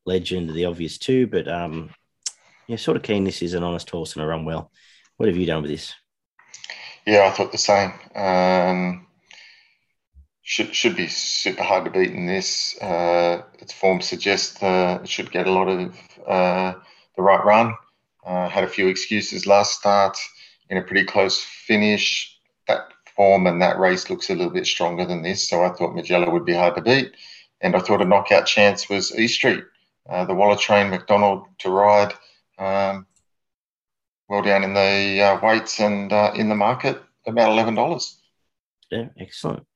Legend 0.06 0.50
are 0.50 0.52
the 0.52 0.66
obvious 0.66 0.96
two, 0.96 1.26
but 1.26 1.48
um, 1.48 1.90
yeah, 2.66 2.76
sort 2.76 2.96
of 2.96 3.02
keen. 3.02 3.24
This 3.24 3.42
is 3.42 3.54
an 3.54 3.62
honest 3.62 3.90
horse 3.90 4.14
and 4.14 4.24
a 4.24 4.26
run 4.26 4.44
well. 4.44 4.70
What 5.16 5.28
have 5.28 5.36
you 5.36 5.46
done 5.46 5.62
with 5.62 5.70
this? 5.70 5.94
Yeah, 7.06 7.26
I 7.26 7.30
thought 7.30 7.52
the 7.52 7.58
same. 7.58 7.92
Um, 8.14 9.06
should 10.42 10.74
should 10.74 10.96
be 10.96 11.08
super 11.08 11.62
hard 11.62 11.84
to 11.84 11.90
beat 11.90 12.12
in 12.12 12.26
this. 12.26 12.80
Uh, 12.80 13.42
its 13.58 13.72
form 13.72 14.00
suggests 14.00 14.62
uh, 14.62 15.00
it 15.02 15.08
should 15.08 15.30
get 15.30 15.46
a 15.46 15.52
lot 15.52 15.68
of 15.68 15.96
uh, 16.26 16.74
the 17.16 17.22
right 17.22 17.44
run. 17.44 17.74
Uh, 18.24 18.48
had 18.48 18.64
a 18.64 18.68
few 18.68 18.88
excuses 18.88 19.46
last 19.46 19.78
start 19.78 20.16
in 20.70 20.78
a 20.78 20.82
pretty 20.82 21.04
close 21.04 21.40
finish. 21.40 22.38
That 22.68 22.88
form 23.14 23.46
and 23.46 23.60
that 23.62 23.78
race 23.78 24.08
looks 24.10 24.30
a 24.30 24.34
little 24.34 24.52
bit 24.52 24.66
stronger 24.66 25.04
than 25.04 25.22
this. 25.22 25.48
So 25.48 25.62
I 25.62 25.68
thought 25.68 25.94
Magella 25.94 26.32
would 26.32 26.44
be 26.44 26.54
hard 26.54 26.74
to 26.76 26.82
beat. 26.82 27.12
And 27.60 27.76
I 27.76 27.80
thought 27.80 28.02
a 28.02 28.04
knockout 28.04 28.46
chance 28.46 28.88
was 28.88 29.16
East 29.18 29.36
Street, 29.36 29.64
uh, 30.08 30.24
the 30.24 30.34
Waller 30.34 30.56
train, 30.56 30.90
McDonald 30.90 31.46
to 31.60 31.70
ride. 31.70 32.12
Um, 32.58 33.06
well 34.28 34.42
down 34.42 34.64
in 34.64 34.74
the 34.74 35.22
uh, 35.22 35.40
weights 35.40 35.80
and 35.80 36.12
uh, 36.12 36.32
in 36.34 36.48
the 36.48 36.54
market, 36.54 37.00
about 37.26 37.50
$11. 37.50 38.14
Yeah, 38.90 39.08
excellent. 39.18 39.66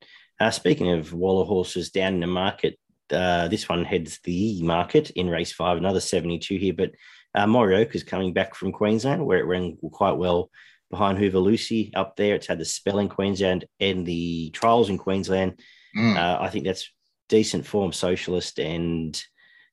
Uh, 0.41 0.51
speaking 0.51 0.93
of 0.93 1.13
Waller 1.13 1.45
horses 1.45 1.91
down 1.91 2.15
in 2.15 2.21
the 2.21 2.27
market, 2.27 2.79
uh, 3.11 3.49
this 3.49 3.69
one 3.69 3.85
heads 3.85 4.21
the 4.25 4.63
market 4.63 5.11
in 5.11 5.29
race 5.29 5.53
five, 5.53 5.77
another 5.77 6.01
72 6.01 6.57
here. 6.57 6.75
But 6.75 6.93
uh, 7.35 7.47
Morioka 7.47 7.95
is 7.95 8.05
coming 8.05 8.33
back 8.33 8.55
from 8.55 8.73
Queensland, 8.73 9.25
where 9.25 9.39
it 9.39 9.47
ran 9.47 9.77
quite 9.93 10.17
well 10.17 10.51
behind 10.91 11.19
Hoover 11.19 11.39
Lucy 11.39 11.93
up 11.95 12.17
there. 12.17 12.35
It's 12.35 12.47
had 12.47 12.59
the 12.59 12.65
spell 12.65 12.99
in 12.99 13.09
Queensland 13.09 13.65
and 13.81 14.07
the 14.07 14.51
trials 14.51 14.89
in 14.89 14.99
Queensland. 14.99 15.61
Mm. 15.97 16.17
Uh, 16.17 16.43
I 16.43 16.49
think 16.51 16.65
that's 16.65 16.91
decent 17.29 17.67
form, 17.67 17.93
socialist 17.93 18.59
and 18.59 19.21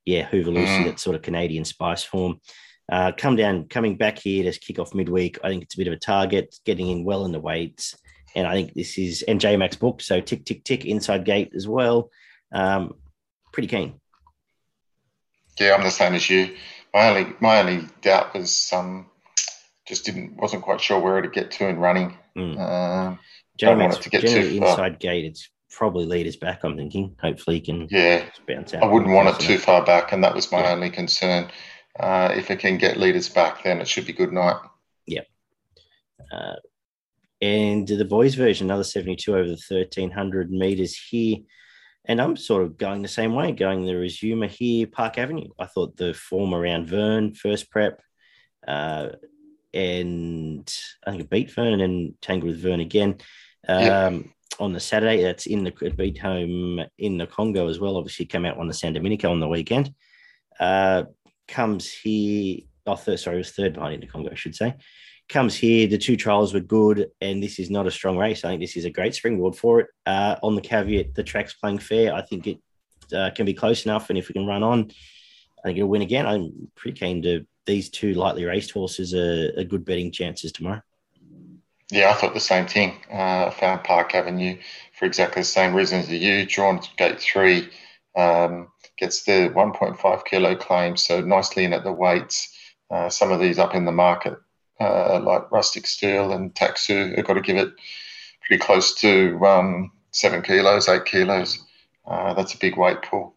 yeah, 0.05 0.24
Hoover 0.24 0.51
Lucy, 0.51 0.71
mm. 0.71 0.85
that 0.85 1.00
sort 1.00 1.15
of 1.15 1.21
Canadian 1.21 1.65
spice 1.65 2.03
form. 2.03 2.39
Uh, 2.92 3.12
come 3.18 3.36
down, 3.36 3.68
coming 3.68 3.98
back 3.98 4.20
here 4.20 4.50
to 4.50 4.60
kick 4.60 4.80
off 4.80 4.94
midweek. 4.94 5.38
I 5.44 5.50
think 5.50 5.63
it's 5.63 5.75
a 5.75 5.77
bit 5.77 5.88
of 5.88 5.94
a 5.94 5.98
target, 5.98 6.56
getting 6.65 6.89
in 6.89 7.04
well 7.04 7.25
in 7.25 7.32
the 7.32 7.39
weights. 7.39 7.98
And 8.36 8.46
I 8.46 8.54
think 8.54 8.74
this 8.74 8.98
is, 8.98 9.24
and 9.24 9.39
J 9.39 9.58
Max 9.58 9.75
book, 9.75 10.01
so 10.01 10.20
tick, 10.20 10.46
tick, 10.46 10.63
tick, 10.63 10.86
inside 10.86 11.25
gate 11.25 11.54
as 11.56 11.68
well. 11.68 12.12
Um, 12.51 12.96
pretty 13.51 13.68
keen. 13.68 14.00
Yeah, 15.60 15.74
I'm 15.74 15.84
the 15.84 15.89
same 15.89 16.13
as 16.13 16.30
you. 16.30 16.56
My 16.94 17.10
only, 17.10 17.34
my 17.39 17.60
only 17.60 17.88
doubt 18.01 18.34
was 18.34 18.72
um, 18.74 19.08
just 19.88 20.06
didn't 20.06 20.36
wasn't 20.38 20.63
quite 20.63 20.82
sure 20.82 21.00
where 21.00 21.22
to 21.22 21.30
get 21.30 21.51
to 21.51 21.68
in 21.68 21.77
running. 21.77 22.18
Mm. 22.38 22.58
Uh, 22.60 23.18
don't 23.58 23.80
want 23.80 23.94
it 23.94 24.01
to 24.01 24.10
get 24.10 24.22
too 24.22 24.60
far. 24.60 24.70
inside 24.70 25.00
gate. 25.00 25.25
It's 25.25 25.50
probably 25.72 26.06
leaders 26.06 26.36
back. 26.36 26.63
I'm 26.63 26.75
thinking. 26.75 27.15
Hopefully, 27.22 27.58
he 27.58 27.62
can 27.62 27.88
yeah 27.89 28.25
bounce 28.48 28.74
out. 28.74 28.84
I 28.84 28.88
wouldn't 28.88 29.12
want 29.12 29.30
it 29.30 29.39
too 29.39 29.58
far 29.58 29.86
back, 29.86 30.12
and 30.12 30.24
that 30.24 30.36
was 30.36 30.51
my 30.51 30.62
yeah. 30.62 30.72
only 30.72 30.89
concern. 30.89 31.50
Uh, 31.99 32.33
if 32.35 32.51
it 32.51 32.59
can 32.59 32.77
get 32.77 32.97
leaders 32.97 33.29
back, 33.29 33.63
then 33.63 33.79
it 33.79 33.87
should 33.87 34.05
be 34.05 34.13
good 34.13 34.33
night. 34.33 34.57
Yeah. 35.05 35.21
Uh, 36.31 36.55
and 37.41 37.87
the 37.87 38.05
boys 38.05 38.35
version, 38.35 38.67
another 38.67 38.83
72 38.83 39.31
over 39.31 39.43
the 39.43 39.61
1300 39.69 40.51
meters 40.51 40.97
here. 40.97 41.37
And 42.05 42.21
I'm 42.21 42.37
sort 42.37 42.63
of 42.63 42.77
going 42.77 43.01
the 43.01 43.07
same 43.07 43.33
way, 43.33 43.51
going 43.51 43.85
the 43.85 43.93
resumer 43.93 44.47
here, 44.47 44.87
Park 44.87 45.17
Avenue. 45.17 45.49
I 45.57 45.65
thought 45.65 45.97
the 45.97 46.13
form 46.13 46.53
around 46.53 46.87
Vern, 46.87 47.33
first 47.33 47.71
prep, 47.71 48.01
uh, 48.67 49.09
and 49.73 50.71
I 51.05 51.11
think 51.11 51.23
it 51.23 51.29
beat 51.29 51.51
Vern 51.51 51.73
and 51.73 51.81
then 51.81 52.13
tangled 52.21 52.51
with 52.51 52.61
Vern 52.61 52.79
again 52.79 53.17
um, 53.67 53.81
yeah. 53.81 54.11
on 54.59 54.71
the 54.71 54.79
Saturday. 54.79 55.21
That's 55.21 55.47
in 55.47 55.63
the 55.63 55.71
beat 55.97 56.17
home 56.17 56.81
in 56.97 57.17
the 57.17 57.27
Congo 57.27 57.67
as 57.67 57.79
well. 57.79 57.97
Obviously, 57.97 58.25
came 58.25 58.45
out 58.45 58.57
on 58.57 58.67
the 58.67 58.73
San 58.73 58.93
Domenico 58.93 59.31
on 59.31 59.39
the 59.39 59.47
weekend. 59.47 59.93
Uh, 60.59 61.03
comes 61.47 61.91
here. 61.91 62.59
Oh, 62.85 62.95
third, 62.95 63.19
sorry, 63.19 63.37
it 63.37 63.39
was 63.39 63.51
third 63.51 63.73
behind 63.73 63.95
in 63.95 64.01
the 64.01 64.07
Congo, 64.07 64.29
I 64.31 64.35
should 64.35 64.55
say. 64.55 64.75
Comes 65.27 65.55
here. 65.55 65.87
The 65.87 65.97
two 65.97 66.15
trials 66.15 66.53
were 66.53 66.59
good, 66.59 67.09
and 67.19 67.41
this 67.41 67.57
is 67.57 67.71
not 67.71 67.87
a 67.87 67.91
strong 67.91 68.17
race. 68.17 68.45
I 68.45 68.49
think 68.49 68.61
this 68.61 68.77
is 68.77 68.85
a 68.85 68.91
great 68.91 69.15
springboard 69.15 69.55
for 69.55 69.79
it. 69.79 69.87
Uh, 70.05 70.35
on 70.43 70.55
the 70.55 70.61
caveat, 70.61 71.15
the 71.15 71.23
track's 71.23 71.53
playing 71.53 71.79
fair. 71.79 72.13
I 72.13 72.21
think 72.21 72.45
it 72.45 72.59
uh, 73.11 73.31
can 73.35 73.45
be 73.45 73.53
close 73.53 73.85
enough, 73.85 74.09
and 74.09 74.19
if 74.19 74.27
we 74.27 74.33
can 74.33 74.45
run 74.45 74.61
on, 74.61 74.91
I 75.59 75.69
think 75.69 75.77
it'll 75.79 75.89
win 75.89 76.03
again. 76.03 76.27
I'm 76.27 76.69
pretty 76.75 76.99
keen 76.99 77.23
to 77.23 77.45
these 77.65 77.89
two 77.89 78.13
lightly 78.13 78.45
raced 78.45 78.71
horses 78.71 79.15
are, 79.15 79.51
are 79.59 79.63
good 79.63 79.83
betting 79.83 80.11
chances 80.11 80.51
tomorrow. 80.51 80.81
Yeah, 81.91 82.11
I 82.11 82.13
thought 82.13 82.33
the 82.35 82.39
same 82.39 82.67
thing. 82.67 82.97
Uh, 83.11 83.49
found 83.51 83.83
Park 83.83 84.13
Avenue 84.13 84.57
for 84.97 85.05
exactly 85.05 85.41
the 85.41 85.47
same 85.47 85.73
reasons 85.73 86.05
as 86.05 86.19
you. 86.19 86.45
Drawn 86.45 86.81
gate 86.97 87.19
three, 87.19 87.69
Um, 88.15 88.69
gets 88.97 89.23
the 89.23 89.51
1.5 89.53 90.25
kilo 90.25 90.55
claim, 90.55 90.97
so 90.97 91.21
nicely 91.21 91.63
in 91.63 91.73
at 91.73 91.83
the 91.83 91.91
weights. 91.91 92.55
Uh, 92.89 93.09
some 93.09 93.31
of 93.31 93.39
these 93.39 93.59
up 93.59 93.75
in 93.75 93.85
the 93.85 93.91
market, 93.91 94.37
uh, 94.79 95.19
like 95.19 95.51
Rustic 95.51 95.87
Steel 95.87 96.31
and 96.31 96.53
Taxu, 96.53 97.15
have 97.15 97.25
got 97.25 97.33
to 97.33 97.41
give 97.41 97.57
it 97.57 97.73
pretty 98.45 98.61
close 98.61 98.93
to 98.95 99.43
um, 99.45 99.91
seven 100.11 100.41
kilos, 100.41 100.87
eight 100.87 101.05
kilos. 101.05 101.63
Uh, 102.05 102.33
that's 102.33 102.53
a 102.53 102.59
big 102.59 102.77
weight 102.77 103.01
pull. 103.01 103.35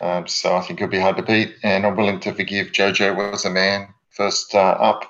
Um, 0.00 0.28
so 0.28 0.54
I 0.54 0.60
think 0.60 0.80
it'll 0.80 0.90
be 0.90 1.00
hard 1.00 1.16
to 1.16 1.22
beat. 1.22 1.56
And 1.62 1.84
I'm 1.84 1.96
willing 1.96 2.20
to 2.20 2.32
forgive 2.32 2.68
Jojo 2.68 3.16
was 3.16 3.44
a 3.44 3.50
man 3.50 3.88
first 4.10 4.54
uh, 4.54 4.58
up. 4.58 5.04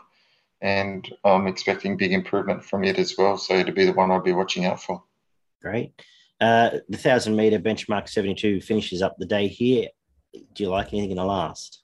And 0.60 1.08
I'm 1.24 1.46
expecting 1.46 1.96
big 1.96 2.12
improvement 2.12 2.64
from 2.64 2.84
it 2.84 2.98
as 2.98 3.14
well. 3.16 3.36
So 3.36 3.54
it'll 3.54 3.74
be 3.74 3.84
the 3.84 3.92
one 3.92 4.10
I'll 4.10 4.20
be 4.20 4.32
watching 4.32 4.64
out 4.64 4.82
for. 4.82 5.02
Great. 5.62 5.92
Uh, 6.40 6.70
the 6.88 6.96
1,000 6.96 7.34
meter 7.34 7.58
benchmark 7.58 8.08
72 8.08 8.60
finishes 8.60 9.02
up 9.02 9.16
the 9.18 9.26
day 9.26 9.48
here. 9.48 9.88
Do 10.32 10.62
you 10.62 10.68
like 10.68 10.92
anything 10.92 11.10
in 11.10 11.16
the 11.16 11.24
last? 11.24 11.82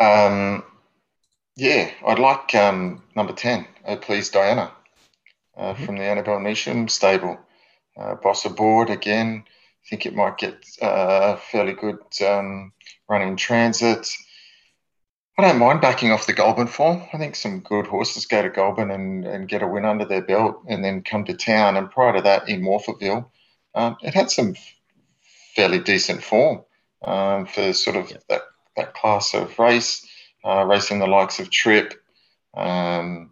Um, 0.00 0.64
yeah, 1.56 1.90
I'd 2.06 2.18
like 2.18 2.54
um, 2.54 3.02
number 3.14 3.32
10, 3.32 3.66
Oh 3.86 3.96
Please 3.96 4.30
Diana, 4.30 4.72
uh, 5.56 5.74
mm-hmm. 5.74 5.84
from 5.84 5.96
the 5.96 6.04
Annabel 6.04 6.38
Neasham 6.38 6.88
stable. 6.90 7.38
Uh, 7.96 8.14
boss 8.14 8.44
aboard 8.46 8.88
again. 8.88 9.44
I 9.46 9.88
think 9.88 10.06
it 10.06 10.14
might 10.14 10.38
get 10.38 10.64
uh, 10.80 11.36
fairly 11.36 11.74
good 11.74 11.98
um, 12.26 12.72
running 13.08 13.36
transit. 13.36 14.08
I 15.38 15.42
don't 15.42 15.58
mind 15.58 15.80
backing 15.80 16.10
off 16.10 16.26
the 16.26 16.34
Goulburn 16.34 16.66
form. 16.66 17.02
I 17.12 17.16
think 17.16 17.36
some 17.36 17.60
good 17.60 17.86
horses 17.86 18.26
go 18.26 18.42
to 18.42 18.50
Goulburn 18.50 18.90
and, 18.90 19.24
and 19.24 19.48
get 19.48 19.62
a 19.62 19.66
win 19.66 19.86
under 19.86 20.04
their 20.04 20.20
belt 20.20 20.62
and 20.68 20.84
then 20.84 21.02
come 21.02 21.24
to 21.24 21.34
town. 21.34 21.76
And 21.76 21.90
prior 21.90 22.12
to 22.14 22.22
that, 22.22 22.48
in 22.50 22.60
Morphettville, 22.60 23.24
um, 23.74 23.96
it 24.02 24.12
had 24.12 24.30
some 24.30 24.54
fairly 25.54 25.78
decent 25.78 26.22
form 26.22 26.64
um, 27.02 27.46
for 27.46 27.72
sort 27.72 27.96
of 27.96 28.10
yep. 28.10 28.24
that, 28.28 28.42
that 28.76 28.94
class 28.94 29.32
of 29.32 29.58
race, 29.58 30.06
uh, 30.44 30.64
racing 30.64 30.98
the 30.98 31.06
likes 31.06 31.40
of 31.40 31.50
Trip, 31.50 31.94
um, 32.54 33.30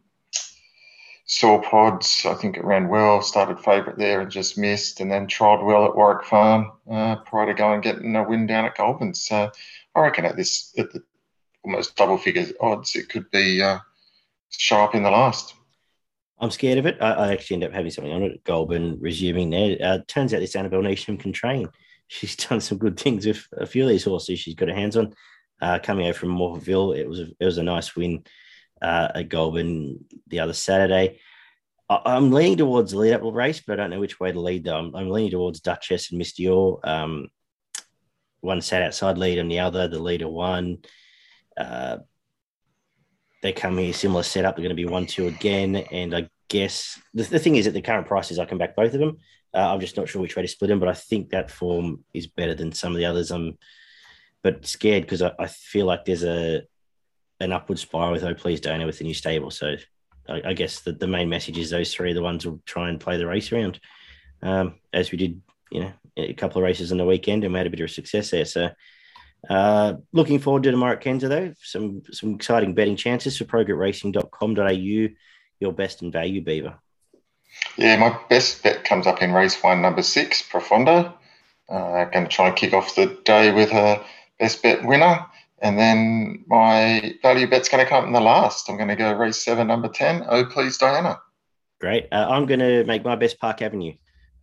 Saw 1.27 1.61
Pods. 1.61 2.25
I 2.25 2.33
think 2.33 2.57
it 2.57 2.65
ran 2.65 2.89
well, 2.89 3.21
started 3.21 3.61
favourite 3.61 3.99
there 3.99 4.23
and 4.23 4.31
just 4.31 4.57
missed, 4.57 5.01
and 5.01 5.13
then 5.13 5.27
trialled 5.27 5.65
well 5.65 5.85
at 5.85 5.95
Warwick 5.95 6.25
Farm 6.25 6.73
uh, 6.91 7.17
prior 7.17 7.47
to 7.47 7.55
going 7.55 7.75
and 7.75 7.83
getting 7.83 8.17
a 8.17 8.27
win 8.27 8.47
down 8.47 8.65
at 8.65 8.77
Goulburn. 8.77 9.13
So 9.13 9.51
I 9.95 10.01
reckon 10.01 10.25
at 10.25 10.37
this 10.37 10.73
at 10.79 10.93
the 10.93 11.03
almost 11.65 11.97
double 11.97 12.19
figures 12.19 12.53
odds, 12.61 12.97
it 12.97 13.09
could 13.09 13.31
be 13.31 13.63
uh, 13.63 13.79
sharp 14.51 14.95
in 14.95 15.03
the 15.03 15.11
last. 15.11 15.55
I'm 16.39 16.51
scared 16.51 16.79
of 16.79 16.87
it. 16.87 16.97
I, 17.01 17.13
I, 17.13 17.33
actually 17.33 17.57
end 17.57 17.65
up 17.65 17.73
having 17.73 17.91
something 17.91 18.13
on 18.13 18.23
it. 18.23 18.43
Goulburn 18.45 18.99
resuming 18.99 19.51
there. 19.51 19.77
Uh, 19.83 19.99
turns 20.09 20.33
out 20.33 20.41
this 20.41 20.57
Annabel 20.57 20.81
Neasham 20.81 21.21
can 21.21 21.33
train. 21.33 21.69
She's 22.09 22.35
done 22.35 22.61
some 22.61 22.79
good 22.79 22.99
things 22.99 23.27
with 23.27 23.47
a 23.53 23.67
few 23.67 23.85
of 23.85 23.89
these 23.89 24.03
horses 24.03 24.41
she's 24.41 24.57
got 24.57 24.69
her 24.69 24.75
hands 24.75 24.97
on. 24.97 25.15
Uh, 25.61 25.79
coming 25.81 26.09
over 26.09 26.19
from 26.19 26.31
Morphettville, 26.31 26.99
it 26.99 27.09
was 27.09 27.21
a, 27.21 27.29
it 27.39 27.45
was 27.45 27.59
a 27.59 27.63
nice 27.63 27.95
win 27.95 28.25
uh, 28.83 29.09
at 29.15 29.29
Goulburn 29.29 30.05
the 30.27 30.41
other 30.41 30.53
Saturday. 30.53 31.21
I, 31.89 32.17
am 32.17 32.33
leaning 32.33 32.57
towards 32.57 32.91
the 32.91 32.99
lead 32.99 33.13
up 33.13 33.23
race, 33.23 33.63
but 33.65 33.75
I 33.75 33.77
don't 33.83 33.91
know 33.91 34.01
which 34.01 34.19
way 34.19 34.33
to 34.33 34.41
lead 34.41 34.65
though. 34.65 34.79
I'm, 34.79 34.97
I'm 34.97 35.11
leaning 35.11 35.31
towards 35.31 35.61
Duchess 35.61 36.11
and 36.11 36.19
Misty 36.19 36.49
Ore. 36.49 36.81
Um, 36.83 37.29
one 38.41 38.61
sat 38.61 38.83
outside 38.83 39.19
lead 39.19 39.39
and 39.39 39.51
the 39.51 39.61
other, 39.61 39.87
the 39.87 40.03
leader 40.03 40.29
won. 40.29 40.79
Uh, 41.61 41.99
they 43.43 43.53
come 43.53 43.79
here 43.79 43.93
similar 43.93 44.23
setup. 44.23 44.57
They're 44.57 44.63
going 44.63 44.77
to 44.77 44.83
be 44.83 44.87
one 44.87 45.07
two 45.07 45.27
again, 45.27 45.77
and 45.77 46.15
I 46.15 46.29
guess 46.49 47.01
the, 47.15 47.23
the 47.23 47.39
thing 47.39 47.57
is 47.57 47.67
at 47.67 47.75
the 47.75 47.83
current 47.83 48.07
prices, 48.07 48.39
I 48.39 48.45
can 48.45 48.59
back 48.59 48.77
both 48.77 48.93
of 48.93 49.01
them. 49.01 49.19
Uh, 49.55 49.73
I'm 49.73 49.81
just 49.81 49.97
not 49.97 50.09
sure 50.09 50.21
which 50.23 50.37
way 50.37 50.43
to 50.43 50.49
split 50.49 50.69
them, 50.69 50.81
but 50.81 50.89
I 50.89 50.95
think 50.95 51.31
that 51.31 51.51
form 51.51 52.05
is 52.15 52.27
better 52.27 52.55
than 52.55 52.73
some 52.73 52.93
of 52.93 52.99
the 52.99 53.07
others. 53.07 53.31
I'm 53.31 53.59
but 54.43 54.67
scared 54.67 55.03
because 55.03 55.23
I, 55.23 55.33
I, 55.39 55.47
feel 55.49 55.87
like 55.87 56.05
there's 56.05 56.25
a 56.25 56.63
an 57.41 57.53
upward 57.53 57.79
spiral 57.79 58.13
with 58.13 58.25
Oh 58.25 58.35
Please 58.35 58.61
Diana 58.61 58.87
with 58.87 58.99
the 58.99 59.05
new 59.05 59.15
stable. 59.15 59.51
So 59.51 59.77
I, 60.29 60.43
I 60.47 60.53
guess 60.53 60.81
the, 60.81 60.93
the 60.93 61.07
main 61.07 61.29
message 61.29 61.59
is 61.59 61.71
those 61.71 61.93
three 61.93 62.13
are 62.13 62.15
the 62.15 62.23
ones 62.23 62.45
who'll 62.45 62.63
try 62.65 62.89
and 62.89 63.01
play 63.01 63.17
the 63.17 63.27
race 63.27 63.53
around, 63.53 63.81
um, 64.43 64.77
as 64.93 65.11
we 65.11 65.19
did, 65.19 65.43
you 65.71 65.81
know, 65.81 65.93
a 66.17 66.33
couple 66.35 66.59
of 66.59 66.65
races 66.65 66.93
on 66.93 66.99
the 66.99 67.05
weekend, 67.05 67.45
and 67.45 67.53
we 67.53 67.59
had 67.59 67.67
a 67.67 67.71
bit 67.71 67.81
of 67.81 67.91
success 67.91 68.31
there. 68.31 68.45
So 68.45 68.71
uh, 69.49 69.95
looking 70.13 70.39
forward 70.39 70.63
to 70.65 70.71
tomorrow 70.71 70.93
at 70.93 71.03
Kenzo, 71.03 71.29
though. 71.29 71.55
Some 71.63 72.03
some 72.11 72.35
exciting 72.35 72.75
betting 72.75 72.97
chances 72.97 73.39
for 73.39 73.45
progroupracing.com.au. 73.45 75.15
Your 75.61 75.73
best 75.73 76.03
and 76.03 76.13
value, 76.13 76.43
Beaver. 76.43 76.79
Yeah, 77.77 77.97
my 77.97 78.19
best 78.29 78.63
bet 78.63 78.85
comes 78.85 79.07
up 79.07 79.23
in 79.23 79.33
race 79.33 79.63
one, 79.63 79.83
number 79.83 80.03
six, 80.03 80.43
Profondo. 80.43 81.13
Uh, 81.69 82.05
going 82.07 82.25
to 82.25 82.31
try 82.31 82.49
and 82.49 82.57
kick 82.57 82.73
off 82.73 82.97
the 82.97 83.07
day 83.25 83.53
with 83.53 83.71
a 83.73 84.05
best 84.39 84.63
bet 84.63 84.85
winner. 84.85 85.25
And 85.63 85.79
then 85.79 86.45
my 86.47 87.15
value 87.23 87.49
bet's 87.49 87.69
going 87.69 87.85
to 87.85 87.89
come 87.89 88.07
in 88.07 88.13
the 88.13 88.21
last. 88.21 88.69
I'm 88.69 88.77
going 88.77 88.89
to 88.89 88.97
go 88.97 89.13
race 89.13 89.45
seven, 89.45 89.67
number 89.67 89.89
10. 89.89 90.25
Oh, 90.29 90.47
please, 90.47 90.79
Diana. 90.79 91.21
Great. 91.81 92.09
Uh, 92.11 92.27
I'm 92.29 92.47
going 92.47 92.61
to 92.61 92.85
make 92.85 93.05
my 93.05 93.15
best 93.15 93.39
Park 93.39 93.63
Avenue 93.63 93.93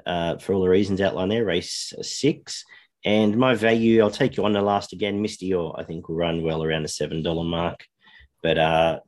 uh, 0.06 0.38
for 0.38 0.54
all 0.54 0.62
the 0.62 0.70
reasons 0.70 1.02
outlined 1.02 1.32
there. 1.32 1.44
Race 1.44 1.94
six. 2.02 2.64
And 3.08 3.38
my 3.38 3.56
value, 3.56 4.02
I'll 4.02 4.12
take 4.12 4.36
you 4.36 4.44
on 4.44 4.52
the 4.52 4.62
last 4.62 4.92
again. 4.92 5.22
Misty 5.22 5.54
Ore, 5.54 5.74
I 5.80 5.86
think, 5.86 6.10
will 6.10 6.18
run 6.18 6.44
well 6.44 6.62
around 6.62 6.84
the 6.84 6.90
$7 6.90 7.50
mark. 7.50 7.86
But 8.44 8.58
uh, 8.58 9.00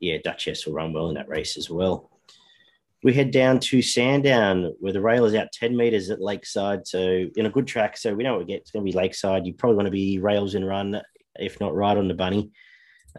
yeah, 0.00 0.16
Duchess 0.24 0.66
will 0.66 0.72
run 0.72 0.92
well 0.92 1.10
in 1.10 1.14
that 1.14 1.28
race 1.28 1.56
as 1.56 1.70
well. 1.70 2.10
We 3.04 3.14
head 3.14 3.30
down 3.30 3.60
to 3.60 3.82
Sandown, 3.82 4.74
where 4.80 4.92
the 4.92 5.00
rail 5.00 5.26
is 5.26 5.36
out 5.36 5.52
10 5.52 5.76
meters 5.76 6.10
at 6.10 6.20
Lakeside. 6.20 6.88
So, 6.88 7.26
in 7.36 7.46
a 7.46 7.50
good 7.50 7.68
track. 7.68 7.96
So, 7.96 8.12
we 8.14 8.24
know 8.24 8.32
what 8.32 8.40
we 8.40 8.52
get. 8.52 8.62
It's 8.62 8.72
going 8.72 8.84
to 8.84 8.90
be 8.90 8.98
Lakeside. 8.98 9.46
You 9.46 9.54
probably 9.54 9.76
want 9.76 9.86
to 9.86 9.92
be 9.92 10.18
rails 10.18 10.56
and 10.56 10.66
run, 10.66 11.00
if 11.38 11.60
not 11.60 11.72
right 11.72 11.96
on 11.96 12.08
the 12.08 12.14
bunny. 12.14 12.50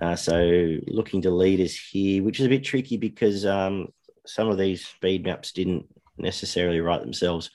Uh, 0.02 0.18
so, 0.18 0.76
looking 0.88 1.22
to 1.22 1.32
leaders 1.32 1.80
here, 1.80 2.22
which 2.22 2.42
is 2.42 2.46
a 2.46 2.50
bit 2.50 2.66
tricky 2.66 2.98
because 2.98 3.46
um, 3.46 3.88
some 4.26 4.50
of 4.50 4.58
these 4.58 4.86
speed 4.86 5.24
maps 5.26 5.54
didn't 5.54 5.86
necessarily 6.18 6.82
write 6.82 7.00
themselves 7.00 7.50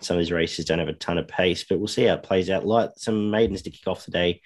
some 0.00 0.16
of 0.16 0.20
these 0.20 0.32
races 0.32 0.64
don't 0.64 0.78
have 0.78 0.88
a 0.88 0.94
ton 0.94 1.18
of 1.18 1.28
pace, 1.28 1.64
but 1.64 1.78
we'll 1.78 1.88
see 1.88 2.04
how 2.04 2.14
it 2.14 2.22
plays 2.22 2.50
out. 2.50 2.66
Like 2.66 2.90
some 2.96 3.30
maidens 3.30 3.62
to 3.62 3.70
kick 3.70 3.86
off 3.86 4.04
the 4.04 4.10
day. 4.10 4.40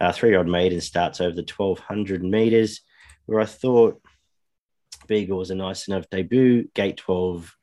Uh, 0.00 0.12
three 0.12 0.36
old 0.36 0.48
maiden 0.48 0.80
starts 0.80 1.20
over 1.20 1.34
the 1.34 1.46
1200 1.56 2.22
meters, 2.22 2.80
where 3.26 3.40
I 3.40 3.46
thought 3.46 4.00
Beagle 5.06 5.38
was 5.38 5.50
a 5.50 5.54
nice 5.54 5.88
enough 5.88 6.08
debut. 6.10 6.68
Gate 6.74 6.96
12, 6.96 7.54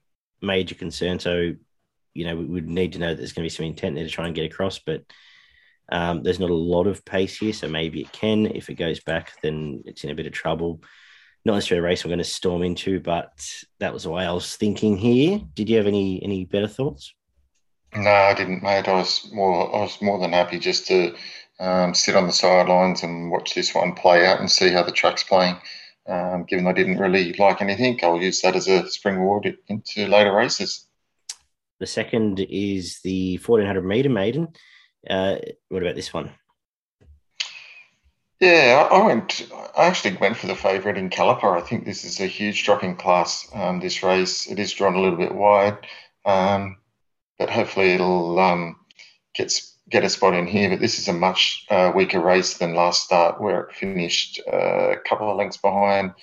major 0.42 0.76
concern. 0.76 1.20
So, 1.20 1.54
you 2.14 2.26
know, 2.26 2.36
we 2.36 2.46
would 2.46 2.70
need 2.70 2.94
to 2.94 3.00
know 3.00 3.10
that 3.10 3.18
there's 3.18 3.34
going 3.34 3.44
to 3.48 3.52
be 3.52 3.56
some 3.56 3.66
intent 3.66 3.96
there 3.96 4.04
to 4.04 4.10
try 4.10 4.26
and 4.26 4.36
get 4.36 4.52
across, 4.52 4.80
but 4.80 5.04
um, 5.92 6.24
there's 6.24 6.40
not 6.40 6.50
a 6.50 6.56
lot 6.56 6.88
of 6.88 7.04
pace 7.06 7.38
here. 7.38 7.54
So 7.54 7.68
maybe 7.68 8.02
it 8.02 8.12
can. 8.12 8.46
If 8.46 8.70
it 8.70 8.76
goes 8.76 9.02
back, 9.02 9.34
then 9.42 9.84
it's 9.86 10.04
in 10.04 10.10
a 10.10 10.16
bit 10.16 10.26
of 10.26 10.32
trouble. 10.32 10.82
Not 11.44 11.56
necessarily 11.56 11.86
a 11.86 11.90
race 11.90 12.06
we're 12.06 12.10
going 12.10 12.20
to 12.20 12.24
storm 12.26 12.62
into, 12.62 13.00
but 13.00 13.32
that 13.80 13.94
was 13.94 14.04
the 14.04 14.12
way 14.12 14.26
I 14.26 14.32
was 14.32 14.56
thinking 14.56 14.98
here. 14.98 15.42
Did 15.56 15.70
you 15.70 15.78
have 15.78 15.88
any 15.88 16.22
any 16.24 16.46
better 16.46 16.68
thoughts? 16.68 17.14
No, 17.96 18.12
I 18.12 18.34
didn't, 18.34 18.64
mate. 18.64 18.88
I 18.88 18.94
was 18.94 19.30
more 19.34 19.76
I 19.76 19.80
was 19.80 20.02
more 20.02 20.20
than 20.20 20.34
happy 20.34 20.60
just 20.60 20.88
to 20.88 21.16
um, 21.60 21.94
sit 21.94 22.16
on 22.16 22.28
the 22.28 22.34
sidelines 22.34 23.04
and 23.04 23.32
watch 23.32 23.54
this 23.54 23.74
one 23.74 23.94
play 23.94 24.26
out 24.26 24.40
and 24.40 24.52
see 24.52 24.70
how 24.70 24.84
the 24.84 24.92
track's 24.92 25.24
playing. 25.24 25.58
Um, 26.08 26.46
given 26.48 26.68
I 26.68 26.74
didn't 26.74 26.98
really 26.98 27.34
like 27.34 27.62
anything, 27.62 28.00
I'll 28.04 28.22
use 28.22 28.42
that 28.42 28.56
as 28.56 28.68
a 28.68 28.88
springboard 28.90 29.56
into 29.68 30.08
later 30.08 30.34
races. 30.34 30.88
The 31.80 31.88
second 31.88 32.40
is 32.40 33.00
the 33.04 33.38
1400 33.38 33.82
meter 33.84 34.10
maiden. 34.10 34.50
Uh, 35.10 35.38
what 35.70 35.82
about 35.82 35.96
this 35.96 36.14
one? 36.14 36.32
Yeah, 38.42 38.88
I 38.92 39.06
went. 39.06 39.48
I 39.78 39.86
actually 39.86 40.18
went 40.18 40.36
for 40.36 40.48
the 40.48 40.56
favourite 40.56 40.98
in 40.98 41.12
Caliper. 41.12 41.56
I 41.56 41.62
think 41.62 41.86
this 41.86 42.04
is 42.04 42.20
a 42.20 42.26
huge 42.26 42.66
drop 42.66 42.84
in 42.84 42.96
class. 42.96 43.48
Um, 43.54 43.80
this 43.80 44.02
race 44.02 44.50
it 44.50 44.58
is 44.58 44.74
drawn 44.74 44.96
a 44.96 45.00
little 45.00 45.18
bit 45.18 45.36
wide. 45.36 45.78
Um, 46.26 46.78
but 47.38 47.52
hopefully 47.52 47.92
it'll 47.92 48.40
um, 48.40 48.78
get 49.36 49.54
get 49.90 50.04
a 50.04 50.10
spot 50.10 50.34
in 50.34 50.48
here. 50.48 50.72
But 50.72 50.80
this 50.80 50.98
is 50.98 51.08
a 51.08 51.14
much 51.14 51.68
uh, 51.70 51.92
weaker 51.96 52.20
race 52.20 52.58
than 52.58 52.74
last 52.74 53.04
start, 53.04 53.40
where 53.40 53.62
it 53.62 53.76
finished 53.76 54.42
uh, 54.52 54.94
a 54.94 54.98
couple 54.98 55.30
of 55.30 55.38
lengths 55.38 55.58
behind 55.58 56.14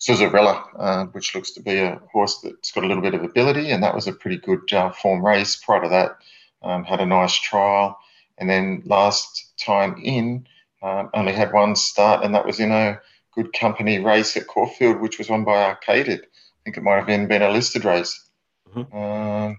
Suzarella, 0.00 0.64
uh, 0.76 1.04
which 1.06 1.36
looks 1.36 1.52
to 1.52 1.62
be 1.62 1.78
a 1.78 2.00
horse 2.12 2.40
that's 2.40 2.72
got 2.72 2.82
a 2.82 2.88
little 2.88 3.02
bit 3.02 3.14
of 3.14 3.22
ability, 3.22 3.70
and 3.70 3.84
that 3.84 3.94
was 3.94 4.08
a 4.08 4.12
pretty 4.12 4.38
good 4.38 4.72
uh, 4.72 4.90
form 4.90 5.24
race. 5.24 5.54
Prior 5.54 5.82
to 5.82 5.88
that, 5.88 6.18
um, 6.62 6.82
had 6.82 7.00
a 7.00 7.06
nice 7.06 7.34
trial, 7.34 7.96
and 8.38 8.50
then 8.50 8.82
last 8.86 9.52
time 9.56 9.96
in, 10.02 10.48
um, 10.82 11.10
only 11.14 11.32
had 11.32 11.52
one 11.52 11.76
start, 11.76 12.24
and 12.24 12.34
that 12.34 12.46
was 12.46 12.60
in 12.60 12.72
a 12.72 13.00
good 13.34 13.52
company 13.52 13.98
race 13.98 14.36
at 14.36 14.46
Caulfield, 14.46 15.00
which 15.00 15.18
was 15.18 15.28
won 15.28 15.44
by 15.44 15.72
Arcaded. 15.72 16.20
I 16.20 16.60
think 16.64 16.76
it 16.76 16.82
might 16.82 16.96
have 16.96 17.06
been, 17.06 17.26
been 17.26 17.42
a 17.42 17.50
listed 17.50 17.84
race. 17.84 18.30
Mm-hmm. 18.74 18.96
Um, 18.96 19.58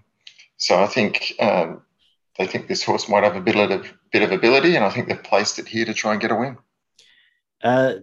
so 0.56 0.82
I 0.82 0.86
think 0.86 1.34
um, 1.40 1.82
they 2.38 2.46
think 2.46 2.68
this 2.68 2.84
horse 2.84 3.08
might 3.08 3.24
have 3.24 3.36
a 3.36 3.40
bit 3.40 3.56
of 3.56 3.92
bit 4.12 4.22
of 4.22 4.32
ability, 4.32 4.76
and 4.76 4.84
I 4.84 4.90
think 4.90 5.08
they've 5.08 5.22
placed 5.22 5.58
it 5.58 5.68
here 5.68 5.84
to 5.84 5.94
try 5.94 6.12
and 6.12 6.20
get 6.20 6.30
a 6.30 6.36
win. 6.36 6.58
Uh, 7.62 7.94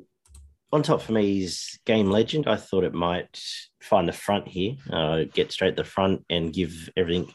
on 0.73 0.83
top 0.83 1.01
for 1.01 1.11
me 1.11 1.43
is 1.43 1.79
Game 1.85 2.09
Legend. 2.09 2.47
I 2.47 2.55
thought 2.55 2.83
it 2.83 2.93
might 2.93 3.41
find 3.81 4.07
the 4.07 4.13
front 4.13 4.47
here, 4.47 4.75
uh, 4.91 5.23
get 5.33 5.51
straight 5.51 5.75
to 5.75 5.83
the 5.83 5.89
front, 5.89 6.25
and 6.29 6.53
give 6.53 6.89
everything 6.95 7.33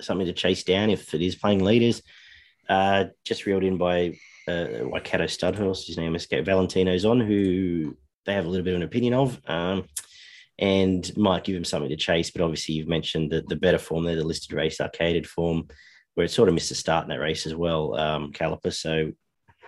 something 0.00 0.26
to 0.26 0.32
chase 0.32 0.64
down 0.64 0.90
if 0.90 1.14
it 1.14 1.22
is 1.22 1.34
playing 1.34 1.64
leaders. 1.64 2.02
Uh, 2.68 3.04
just 3.24 3.46
reeled 3.46 3.64
in 3.64 3.76
by 3.76 4.14
uh, 4.48 4.66
Waikato 4.82 5.26
stud 5.26 5.56
horse. 5.56 5.86
His 5.86 5.96
name 5.96 6.14
is 6.14 6.26
Valentino's 6.26 7.04
on, 7.04 7.20
who 7.20 7.96
they 8.26 8.34
have 8.34 8.46
a 8.46 8.48
little 8.48 8.64
bit 8.64 8.74
of 8.74 8.80
an 8.80 8.86
opinion 8.86 9.14
of. 9.14 9.40
Um, 9.46 9.84
and 10.58 11.16
might 11.16 11.44
give 11.44 11.56
him 11.56 11.64
something 11.64 11.90
to 11.90 11.96
chase. 11.96 12.30
But 12.30 12.42
obviously, 12.42 12.76
you've 12.76 12.88
mentioned 12.88 13.30
the, 13.30 13.42
the 13.42 13.56
better 13.56 13.78
form 13.78 14.04
there, 14.04 14.16
the 14.16 14.24
listed 14.24 14.52
race, 14.52 14.78
arcaded 14.78 15.26
form, 15.26 15.68
where 16.14 16.26
it 16.26 16.30
sort 16.30 16.48
of 16.48 16.54
missed 16.54 16.70
a 16.70 16.76
start 16.76 17.04
in 17.04 17.10
that 17.10 17.20
race 17.20 17.46
as 17.46 17.54
well, 17.54 17.96
um, 17.96 18.32
Caliper. 18.32 18.72
So 18.72 19.12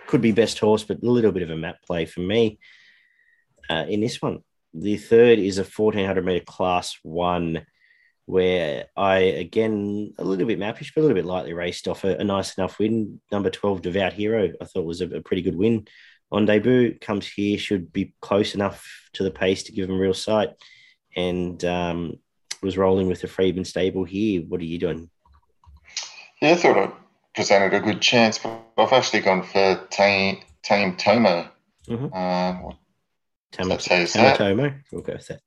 could 0.07 0.21
be 0.21 0.31
best 0.31 0.59
horse, 0.59 0.83
but 0.83 1.03
a 1.03 1.09
little 1.09 1.33
bit 1.33 1.43
of 1.43 1.49
a 1.49 1.57
map 1.57 1.81
play 1.85 2.05
for 2.05 2.21
me 2.21 2.59
uh, 3.69 3.85
in 3.87 3.99
this 3.99 4.21
one. 4.21 4.39
The 4.73 4.97
third 4.97 5.39
is 5.39 5.57
a 5.57 5.63
1400 5.63 6.25
meter 6.25 6.45
class 6.45 6.97
one, 7.03 7.65
where 8.27 8.87
I, 8.97 9.19
again, 9.19 10.13
a 10.17 10.23
little 10.23 10.45
bit 10.45 10.59
mappish, 10.59 10.91
but 10.93 10.99
a 10.99 11.03
little 11.03 11.15
bit 11.15 11.25
lightly 11.25 11.53
raced 11.53 11.87
off 11.87 12.03
a, 12.03 12.17
a 12.17 12.25
nice 12.25 12.57
enough 12.57 12.77
win. 12.77 13.21
Number 13.31 13.49
12, 13.49 13.81
Devout 13.81 14.11
Hero, 14.11 14.51
I 14.61 14.65
thought 14.65 14.85
was 14.85 14.99
a, 14.99 15.07
a 15.07 15.21
pretty 15.21 15.41
good 15.41 15.55
win 15.55 15.87
on 16.29 16.45
debut. 16.45 16.99
Comes 16.99 17.25
here, 17.25 17.57
should 17.57 17.93
be 17.93 18.13
close 18.21 18.53
enough 18.53 18.85
to 19.13 19.23
the 19.23 19.31
pace 19.31 19.63
to 19.63 19.71
give 19.71 19.89
him 19.89 19.97
real 19.97 20.13
sight 20.13 20.49
and 21.15 21.63
um, 21.63 22.19
was 22.61 22.77
rolling 22.77 23.07
with 23.07 23.21
the 23.21 23.29
Freedman 23.29 23.63
stable 23.63 24.03
here. 24.03 24.41
What 24.41 24.59
are 24.59 24.65
you 24.65 24.77
doing? 24.77 25.09
Yeah, 26.41 26.51
I 26.51 26.55
thought 26.55 26.77
I 26.77 26.91
presented 27.33 27.73
a 27.73 27.79
good 27.79 28.01
chance, 28.01 28.39
but 28.39 28.61
I've 28.77 28.91
actually 28.91 29.21
gone 29.21 29.43
for 29.43 29.87
Tame, 29.89 30.41
Tame 30.63 30.97
Tomo. 30.97 31.49
Mm-hmm. 31.87 32.13
Um, 32.13 32.77
Tamatomo. 33.53 34.81
We'll 34.91 35.01
go 35.01 35.13
with 35.13 35.27
that. 35.27 35.39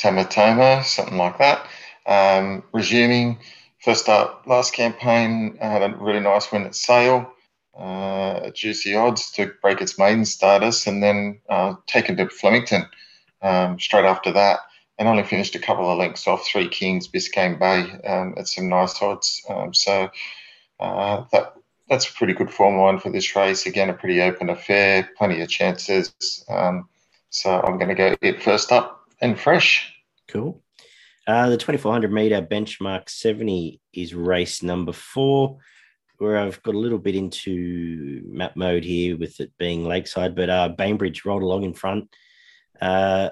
Tamatomo, 0.00 0.84
something 0.84 1.16
like 1.16 1.38
that. 1.38 1.68
Um, 2.08 2.64
resuming 2.72 3.38
first 3.84 4.08
up 4.08 4.44
last 4.46 4.72
campaign, 4.72 5.58
I 5.62 5.66
had 5.66 5.82
a 5.82 5.94
really 5.96 6.20
nice 6.20 6.50
win 6.50 6.64
at 6.64 6.74
Sale. 6.74 7.32
Uh, 7.78 8.50
juicy 8.50 8.96
odds 8.96 9.30
to 9.32 9.52
break 9.62 9.80
its 9.80 9.98
maiden 9.98 10.24
status, 10.24 10.88
and 10.88 11.00
then 11.00 11.38
uh, 11.48 11.74
taken 11.86 12.16
to 12.16 12.28
Flemington 12.28 12.86
um, 13.40 13.78
straight 13.78 14.04
after 14.04 14.32
that 14.32 14.60
and 14.98 15.08
only 15.08 15.22
finished 15.22 15.54
a 15.54 15.60
couple 15.60 15.90
of 15.90 15.98
lengths 15.98 16.26
off 16.26 16.44
Three 16.44 16.68
Kings, 16.68 17.08
Biscayne 17.08 17.58
Bay 17.58 17.82
um, 18.06 18.34
at 18.36 18.48
some 18.48 18.68
nice 18.68 19.00
odds. 19.00 19.42
Um, 19.48 19.72
so 19.72 20.10
uh, 20.80 21.24
that 21.32 21.54
that's 21.88 22.08
a 22.08 22.12
pretty 22.12 22.34
good 22.34 22.50
form 22.50 22.76
line 22.78 22.98
for 22.98 23.10
this 23.10 23.34
race. 23.34 23.64
Again, 23.64 23.88
a 23.88 23.94
pretty 23.94 24.20
open 24.20 24.50
affair, 24.50 25.08
plenty 25.16 25.40
of 25.40 25.48
chances. 25.48 26.44
Um, 26.48 26.88
so 27.30 27.60
I'm 27.60 27.78
going 27.78 27.88
to 27.88 27.94
go 27.94 28.16
it 28.20 28.42
first 28.42 28.72
up 28.72 29.04
and 29.20 29.38
fresh. 29.38 29.94
Cool. 30.26 30.60
Uh, 31.28 31.50
the 31.50 31.58
2400 31.58 32.10
meter 32.10 32.40
benchmark 32.40 33.10
70 33.10 33.82
is 33.92 34.14
race 34.14 34.62
number 34.62 34.92
four, 34.92 35.58
where 36.16 36.38
I've 36.38 36.62
got 36.62 36.74
a 36.74 36.78
little 36.78 36.98
bit 36.98 37.14
into 37.14 38.22
map 38.26 38.56
mode 38.56 38.82
here 38.82 39.18
with 39.18 39.38
it 39.38 39.52
being 39.58 39.84
lakeside, 39.84 40.34
but 40.34 40.48
uh, 40.48 40.70
Bainbridge 40.70 41.26
rolled 41.26 41.42
along 41.42 41.64
in 41.64 41.74
front. 41.74 42.08
Uh, 42.80 43.28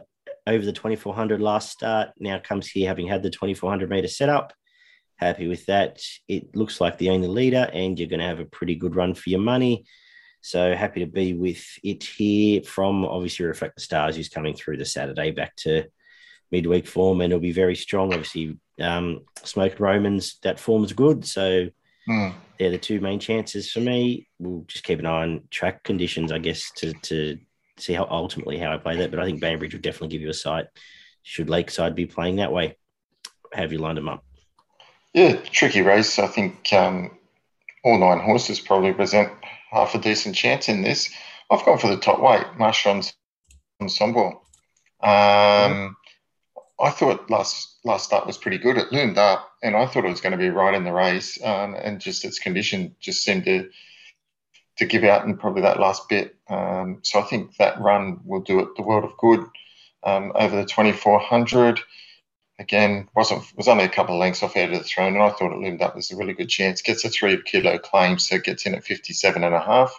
over 0.47 0.65
the 0.65 0.73
2400 0.73 1.41
last 1.41 1.71
start. 1.71 2.11
Now 2.19 2.39
comes 2.39 2.69
here 2.69 2.87
having 2.87 3.09
had 3.09 3.23
the 3.23 3.31
2400 3.31 3.89
meter 3.89 4.09
setup. 4.09 4.53
Happy 5.17 5.49
with 5.49 5.65
that. 5.65 6.03
It 6.29 6.55
looks 6.55 6.83
like 6.83 6.99
the 6.99 7.09
only 7.09 7.29
leader, 7.29 7.67
and 7.73 7.99
you're 7.99 8.11
going 8.11 8.21
to 8.21 8.27
have 8.27 8.41
a 8.41 8.45
pretty 8.45 8.75
good 8.75 8.95
run 8.95 9.15
for 9.15 9.31
your 9.31 9.41
money. 9.41 9.87
So 10.43 10.75
happy 10.75 11.01
to 11.01 11.11
be 11.11 11.33
with 11.33 11.65
it 11.83 12.05
here 12.05 12.63
from 12.63 13.07
obviously 13.07 13.47
Reflect 13.47 13.77
the 13.77 13.81
Stars, 13.81 14.17
who's 14.17 14.29
coming 14.29 14.55
through 14.55 14.77
the 14.77 14.85
Saturday 14.85 15.31
back 15.31 15.57
to 15.57 15.87
midweek 16.51 16.87
form, 16.87 17.21
and 17.21 17.33
it'll 17.33 17.41
be 17.41 17.53
very 17.53 17.77
strong. 17.77 18.13
Obviously, 18.13 18.59
um, 18.81 19.23
Smoked 19.43 19.81
Romans, 19.81 20.39
that 20.43 20.61
form's 20.61 20.93
good. 20.93 21.25
So 21.27 21.69
mm. 22.09 22.35
they're 22.59 22.71
the 22.71 22.79
two 22.79 23.01
main 23.01 23.21
chances 23.21 23.71
for 23.71 23.81
me. 23.81 24.29
We'll 24.39 24.65
just 24.67 24.85
keep 24.85 24.99
an 24.99 25.07
eye 25.07 25.23
on 25.23 25.43
track 25.51 25.83
conditions, 25.83 26.33
I 26.33 26.39
guess, 26.39 26.71
to 26.77 26.93
to 26.93 27.39
see 27.79 27.93
how 27.93 28.07
ultimately 28.11 28.59
how 28.59 28.73
I 28.73 28.79
play 28.79 28.97
that. 28.97 29.11
But 29.11 29.21
I 29.21 29.25
think 29.25 29.41
Bainbridge 29.41 29.75
would 29.75 29.83
definitely 29.83 30.09
give 30.09 30.23
you 30.23 30.31
a 30.31 30.35
sight. 30.35 30.67
Should 31.23 31.51
Lakeside 31.51 31.95
be 31.95 32.07
playing 32.07 32.37
that 32.37 32.53
way? 32.53 32.77
Have 33.53 33.73
you 33.73 33.79
lined 33.79 33.99
them 33.99 34.09
up? 34.09 34.25
Yeah, 35.13 35.37
tricky 35.37 35.83
race. 35.83 36.19
I 36.19 36.27
think 36.27 36.73
um, 36.73 37.19
all 37.85 37.99
nine 37.99 38.21
horses 38.21 38.61
probably 38.61 38.93
present 38.93 39.33
half 39.71 39.95
a 39.95 39.99
decent 39.99 40.35
chance 40.35 40.69
in 40.69 40.83
this. 40.83 41.11
I've 41.51 41.65
gone 41.65 41.79
for 41.79 41.89
the 41.89 41.97
top 41.97 42.21
weight, 42.21 42.45
Marchand 42.59 43.13
Ensemble. 43.81 44.43
Um, 45.03 45.11
mm-hmm. 45.11 45.87
I 46.79 46.91
thought 46.91 47.31
last 47.31 47.79
last 47.85 48.05
start 48.05 48.27
was 48.27 48.37
pretty 48.37 48.59
good. 48.59 48.77
It 48.77 48.93
loomed 48.93 49.19
up, 49.19 49.51
and 49.63 49.75
I 49.77 49.87
thought 49.87 50.05
it 50.05 50.11
was 50.11 50.21
going 50.21 50.33
to 50.33 50.39
be 50.39 50.51
right 50.51 50.75
in 50.75 50.85
the 50.85 50.93
race. 50.93 51.43
Um, 51.43 51.75
and 51.75 52.01
just 52.01 52.25
its 52.25 52.39
condition 52.39 52.95
just 53.01 53.23
seemed 53.25 53.45
to 53.45 53.71
to 54.77 54.85
give 54.85 55.05
out 55.05 55.25
in 55.25 55.39
probably 55.39 55.63
that 55.63 55.81
last 55.81 56.09
bit. 56.09 56.37
Um, 56.49 57.01
so 57.03 57.19
I 57.19 57.23
think 57.23 57.57
that 57.57 57.81
run 57.81 58.21
will 58.25 58.43
do 58.43 58.61
it 58.61 58.77
the 58.77 58.83
world 58.83 59.05
of 59.05 59.17
good 59.17 59.41
um, 60.05 60.33
over 60.35 60.55
the 60.55 60.67
2400. 60.67 61.81
Again, 62.59 63.09
wasn't 63.15 63.45
was 63.57 63.69
only 63.69 63.85
a 63.85 63.89
couple 63.89 64.15
of 64.15 64.21
lengths 64.21 64.43
off 64.43 64.57
out 64.57 64.73
of 64.73 64.79
the 64.79 64.85
throne, 64.85 65.15
and 65.15 65.23
I 65.23 65.31
thought 65.31 65.53
it 65.53 65.59
loomed 65.59 65.83
up 65.83 65.97
as 65.97 66.11
a 66.11 66.17
really 66.17 66.35
good 66.35 66.49
chance. 66.49 66.83
Gets 66.83 67.05
a 67.05 67.11
three 67.11 67.41
kilo 67.43 67.79
claim, 67.79 68.19
so 68.19 68.39
gets 68.39 68.67
in 68.67 68.75
at 68.75 68.85
57 68.85 69.45
and 69.45 69.55
a 69.55 69.61
half, 69.61 69.99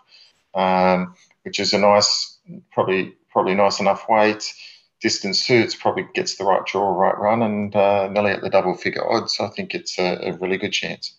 um, 0.54 1.16
which 1.44 1.60
is 1.60 1.74
a 1.74 1.80
nice, 1.80 2.38
probably 2.72 3.16
probably 3.32 3.56
nice 3.56 3.80
enough 3.80 4.08
weight. 4.10 4.54
Distance 5.02 5.44
suits 5.44 5.76
probably 5.76 6.08
gets 6.16 6.38
the 6.38 6.44
right 6.44 6.66
draw, 6.66 6.90
right 6.90 7.18
run, 7.18 7.44
and 7.44 7.76
uh, 7.76 8.10
nearly 8.10 8.32
at 8.32 8.42
the 8.42 8.50
double 8.50 8.76
figure 8.76 9.08
odds. 9.08 9.40
I 9.40 9.50
think 9.50 9.76
it's 9.76 10.00
a, 10.00 10.18
a 10.22 10.38
really 10.38 10.58
good 10.58 10.74
chance. 10.74 11.18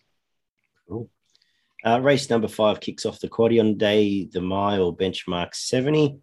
Cool. 0.89 1.09
Uh, 1.85 2.01
race 2.01 2.29
number 2.29 2.49
five 2.49 2.81
kicks 2.81 3.07
off 3.07 3.21
the 3.21 3.29
quaddy 3.29 3.61
on 3.61 3.79
day 3.79 4.25
the 4.33 4.41
mile 4.41 4.93
benchmark 4.95 5.55
70. 5.55 6.19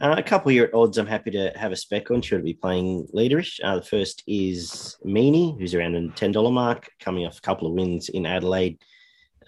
Uh, 0.00 0.14
a 0.16 0.22
couple 0.22 0.50
here 0.50 0.64
at 0.64 0.74
odds 0.74 0.96
I'm 0.96 1.06
happy 1.06 1.30
to 1.32 1.52
have 1.56 1.72
a 1.72 1.76
spec 1.76 2.10
on. 2.10 2.22
Should 2.22 2.44
be 2.44 2.54
playing 2.54 3.08
leaderish. 3.14 3.58
Uh, 3.62 3.76
the 3.76 3.82
first 3.82 4.22
is 4.26 4.96
Meany, 5.04 5.56
who's 5.58 5.74
around 5.74 5.94
the 5.94 6.12
$10 6.12 6.52
mark, 6.52 6.88
coming 7.00 7.26
off 7.26 7.38
a 7.38 7.42
couple 7.42 7.66
of 7.66 7.74
wins 7.74 8.08
in 8.08 8.24
Adelaide. 8.24 8.78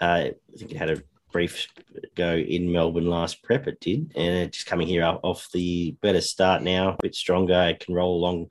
Uh, 0.01 0.29
I 0.29 0.33
think 0.59 0.73
it 0.73 0.77
had 0.77 0.91
a 0.91 1.03
brief 1.33 1.67
go 2.15 2.37
in 2.37 2.73
Melbourne 2.73 3.09
last 3.09 3.43
prep. 3.43 3.67
It 3.67 3.81
did, 3.81 4.13
and 4.17 4.53
just 4.53 4.67
coming 4.67 4.87
here 4.87 5.05
off 5.05 5.49
the 5.53 5.97
better 6.01 6.21
start 6.21 6.63
now, 6.63 6.91
a 6.91 6.97
bit 7.03 7.15
stronger. 7.15 7.69
It 7.69 7.81
can 7.81 7.95
roll 7.95 8.17
along 8.17 8.51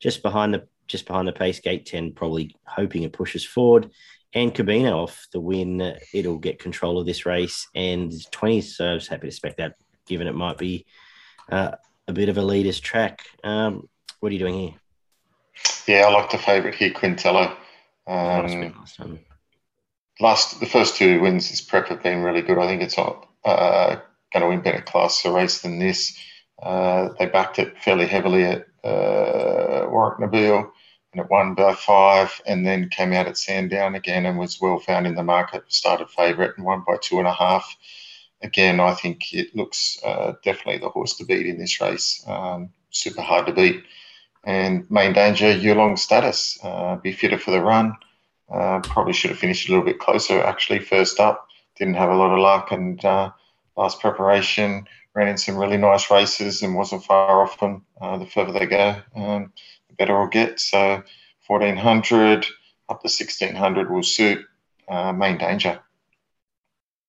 just 0.00 0.22
behind 0.22 0.54
the 0.54 0.66
just 0.88 1.06
behind 1.06 1.26
the 1.26 1.32
pace 1.32 1.60
gate 1.60 1.86
10, 1.86 2.12
probably 2.12 2.54
hoping 2.66 3.04
it 3.04 3.12
pushes 3.12 3.44
forward 3.44 3.90
and 4.34 4.54
Cabino 4.54 5.02
off 5.02 5.26
the 5.32 5.40
win, 5.40 5.96
it'll 6.12 6.38
get 6.38 6.58
control 6.58 6.98
of 6.98 7.06
this 7.06 7.26
race. 7.26 7.68
And 7.74 8.12
20, 8.30 8.60
so 8.62 8.86
I 8.86 8.94
was 8.94 9.08
happy 9.08 9.22
to 9.22 9.26
expect 9.26 9.58
that, 9.58 9.74
given 10.06 10.26
it 10.26 10.34
might 10.34 10.58
be 10.58 10.86
uh, 11.50 11.72
a 12.08 12.12
bit 12.12 12.28
of 12.28 12.38
a 12.38 12.42
leader's 12.42 12.80
track. 12.80 13.20
Um, 13.44 13.88
what 14.20 14.30
are 14.30 14.32
you 14.32 14.38
doing 14.38 14.54
here? 14.54 14.74
Yeah, 15.86 16.06
I 16.06 16.10
like 16.10 16.30
the 16.30 16.38
favourite 16.38 16.76
here, 16.76 16.92
Quintello. 16.92 17.54
Um, 18.06 19.20
last, 20.22 20.60
the 20.60 20.66
first 20.66 20.96
two 20.96 21.20
wins 21.20 21.50
this 21.50 21.60
prep 21.60 21.88
have 21.88 22.02
been 22.02 22.22
really 22.22 22.42
good. 22.42 22.58
I 22.58 22.66
think 22.66 22.82
it's 22.82 22.98
uh, 22.98 23.96
going 24.32 24.42
to 24.42 24.48
win 24.48 24.62
better 24.62 24.82
class 24.82 25.24
a 25.24 25.32
race 25.32 25.60
than 25.60 25.78
this. 25.78 26.16
Uh, 26.62 27.10
they 27.18 27.26
backed 27.26 27.58
it 27.58 27.76
fairly 27.82 28.06
heavily 28.06 28.44
at 28.44 28.66
uh, 28.84 29.86
Warrnambool 29.86 30.70
and 31.12 31.20
it 31.20 31.30
won 31.30 31.54
by 31.54 31.74
five 31.74 32.40
and 32.46 32.66
then 32.66 32.88
came 32.88 33.12
out 33.12 33.26
at 33.26 33.36
Sandown 33.36 33.94
again 33.94 34.24
and 34.24 34.38
was 34.38 34.60
well 34.60 34.78
found 34.78 35.06
in 35.06 35.14
the 35.14 35.22
market, 35.22 35.64
started 35.68 36.08
favourite 36.08 36.52
and 36.56 36.64
won 36.64 36.84
by 36.86 36.96
two 36.96 37.18
and 37.18 37.28
a 37.28 37.32
half. 37.32 37.76
Again, 38.42 38.80
I 38.80 38.94
think 38.94 39.32
it 39.32 39.54
looks 39.54 39.98
uh, 40.04 40.32
definitely 40.42 40.78
the 40.78 40.88
horse 40.88 41.16
to 41.16 41.24
beat 41.24 41.46
in 41.46 41.58
this 41.58 41.80
race. 41.80 42.24
Um, 42.26 42.70
super 42.90 43.22
hard 43.22 43.46
to 43.46 43.52
beat. 43.52 43.84
And 44.44 44.90
main 44.90 45.12
danger, 45.12 45.52
Yulong 45.52 45.98
status. 45.98 46.58
Uh, 46.62 46.96
be 46.96 47.12
fitter 47.12 47.38
for 47.38 47.52
the 47.52 47.60
run. 47.60 47.94
Uh, 48.50 48.80
probably 48.80 49.12
should 49.12 49.30
have 49.30 49.38
finished 49.38 49.68
a 49.68 49.72
little 49.72 49.84
bit 49.84 49.98
closer 49.98 50.42
actually, 50.42 50.78
first 50.78 51.20
up. 51.20 51.48
Didn't 51.78 51.94
have 51.94 52.10
a 52.10 52.16
lot 52.16 52.32
of 52.32 52.38
luck 52.38 52.70
and 52.72 53.02
uh, 53.04 53.30
last 53.76 54.00
preparation 54.00 54.86
ran 55.14 55.28
in 55.28 55.36
some 55.36 55.56
really 55.56 55.76
nice 55.76 56.10
races 56.10 56.62
and 56.62 56.74
wasn't 56.74 57.04
far 57.04 57.42
off 57.42 57.60
them 57.60 57.84
uh, 58.00 58.18
the 58.18 58.26
further 58.26 58.52
they 58.52 58.66
go. 58.66 58.96
Um, 59.14 59.52
better 59.98 60.18
will 60.18 60.28
get. 60.28 60.58
So 60.60 61.02
1400 61.46 62.46
up 62.88 63.00
to 63.02 63.08
1600 63.08 63.90
will 63.90 64.02
suit 64.02 64.44
uh, 64.88 65.12
main 65.12 65.38
danger. 65.38 65.80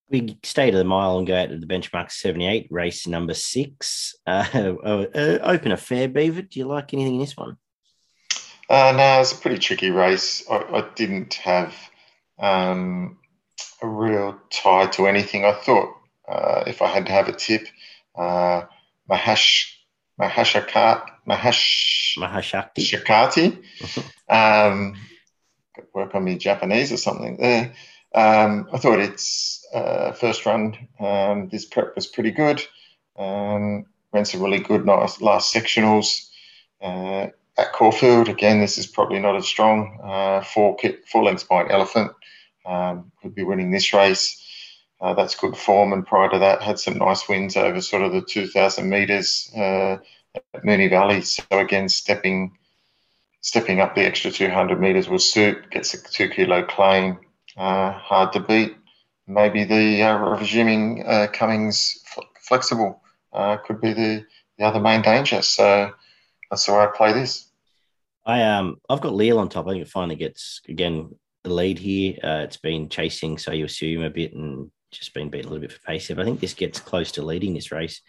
We 0.10 0.38
stay 0.44 0.70
to 0.70 0.78
the 0.78 0.84
mile 0.84 1.18
and 1.18 1.26
go 1.26 1.36
out 1.36 1.50
to 1.50 1.58
the 1.58 1.66
benchmark 1.66 2.12
78, 2.12 2.68
race 2.70 3.08
number 3.08 3.34
six. 3.34 4.16
Uh, 4.28 4.46
open 4.84 5.72
a 5.72 5.78
fair 5.78 6.08
beaver. 6.08 6.44
Do 6.44 6.60
you 6.60 6.66
like 6.66 6.94
anything 6.94 7.16
in 7.16 7.20
this 7.20 7.36
one? 7.36 7.58
Uh, 8.70 8.94
no, 8.96 9.22
it's 9.22 9.34
a 9.34 9.38
pretty 9.38 9.60
tricky 9.60 9.92
race. 9.92 10.44
I, 10.50 10.56
I 10.56 10.90
didn't 10.96 11.36
have 11.36 11.76
um, 12.40 13.18
a 13.82 13.88
real 13.88 14.40
tie 14.50 14.88
to 14.88 15.08
anything. 15.08 15.46
I 15.46 15.54
thought 15.54 15.96
uh, 16.28 16.64
if 16.68 16.82
I 16.82 16.88
had 16.88 17.06
to 17.08 17.12
have 17.12 17.28
a 17.28 17.34
tip, 17.34 17.68
uh, 18.16 18.64
Mahash 19.10 19.74
Mahashakat, 20.20 21.10
Mahash, 21.28 22.18
Mahashakti. 22.18 22.80
Shakati. 22.80 23.64
um, 24.30 24.96
work 25.94 26.14
on 26.16 26.24
me 26.24 26.38
Japanese 26.38 26.92
or 26.92 26.98
something 26.98 27.38
there. 27.38 27.74
Um, 28.14 28.68
I 28.72 28.78
thought 28.78 29.00
its 29.00 29.66
uh, 29.74 30.12
first 30.12 30.46
run, 30.46 30.78
um, 31.00 31.50
this 31.50 31.66
prep 31.66 31.96
was 31.96 32.06
pretty 32.06 32.32
good. 32.32 32.62
Um, 33.18 33.86
ran 34.12 34.26
some 34.26 34.42
really 34.42 34.60
good 34.60 34.86
last, 34.86 35.22
last 35.22 35.54
sectionals. 35.54 36.30
Uh, 36.80 37.28
at 37.58 37.74
Caulfield, 37.74 38.30
again, 38.30 38.60
this 38.60 38.78
is 38.78 38.88
probably 38.88 39.20
not 39.20 39.36
as 39.36 39.46
strong. 39.46 40.00
Uh, 40.04 40.42
four, 40.42 40.78
four 41.12 41.24
lengths 41.24 41.44
by 41.44 41.62
an 41.62 41.72
elephant. 41.72 42.12
Um, 42.66 43.12
could 43.22 43.36
be 43.36 43.44
winning 43.44 43.72
this 43.72 43.94
race. 43.94 44.40
Uh, 45.02 45.14
that's 45.14 45.36
good 45.36 45.56
form. 45.58 45.94
And 45.94 46.06
prior 46.06 46.30
to 46.30 46.40
that, 46.40 46.62
had 46.62 46.80
some 46.80 46.98
nice 46.98 47.28
wins 47.28 47.58
over 47.58 47.82
sort 47.82 48.04
of 48.04 48.14
the 48.14 48.22
2,000 48.22 48.90
metres 48.90 49.52
uh, 49.56 49.98
at 50.36 50.64
Moonee 50.64 50.90
Valley. 50.90 51.22
So 51.22 51.44
again, 51.52 51.90
stepping 51.90 52.58
stepping 53.42 53.82
up 53.82 53.94
the 53.94 54.06
extra 54.06 54.32
200 54.32 54.80
metres 54.80 55.10
will 55.10 55.20
suit. 55.20 55.70
Gets 55.70 55.94
a 55.94 56.04
two 56.04 56.30
kilo 56.30 56.64
claim. 56.64 57.20
Uh, 57.58 57.92
hard 57.92 58.34
to 58.34 58.40
beat. 58.40 58.76
Maybe 59.28 59.64
the 59.66 60.02
uh, 60.02 60.18
resuming 60.40 61.04
uh, 61.06 61.28
Cummings 61.32 62.00
flexible 62.40 63.02
uh, 63.34 63.58
could 63.58 63.80
be 63.80 63.94
the, 63.94 64.26
the 64.58 64.66
other 64.66 64.80
main 64.80 65.02
danger. 65.02 65.42
So 65.42 65.92
that's 66.54 66.68
the 66.68 66.74
way 66.74 66.80
I 66.80 66.88
play 66.88 67.14
this. 67.14 67.50
I 68.26 68.44
um 68.44 68.78
I've 68.90 69.02
got 69.02 69.16
Leal 69.16 69.40
on 69.40 69.50
top. 69.50 69.68
I 69.68 69.72
think 69.72 69.82
it 69.82 69.90
finally 69.90 70.16
gets 70.16 70.62
again 70.70 71.16
the 71.44 71.54
lead 71.54 71.80
here. 71.80 72.18
Uh, 72.24 72.44
it's 72.44 72.58
been 72.58 72.88
chasing, 72.88 73.38
so 73.38 73.52
you 73.52 73.66
assume 73.66 74.04
a 74.04 74.10
bit 74.10 74.34
and 74.34 74.72
just 74.92 75.14
been 75.14 75.30
beaten 75.30 75.48
a 75.48 75.50
little 75.50 75.68
bit 75.68 75.74
for 75.74 75.82
pace. 75.82 76.12
I 76.12 76.24
think 76.24 76.40
this 76.40 76.54
gets 76.54 76.80
close 76.80 77.12
to 77.14 77.22
leading 77.22 77.54
this 77.54 77.72
race 77.72 78.02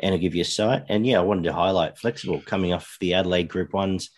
and 0.00 0.12
I'll 0.12 0.20
give 0.20 0.34
you 0.34 0.42
a 0.42 0.44
sight. 0.44 0.84
And 0.88 1.06
yeah, 1.06 1.18
I 1.18 1.22
wanted 1.22 1.44
to 1.44 1.52
highlight 1.52 1.98
Flexible 1.98 2.42
coming 2.44 2.72
off 2.72 2.96
the 3.00 3.14
Adelaide 3.14 3.48
Group 3.48 3.72
Ones. 3.72 4.10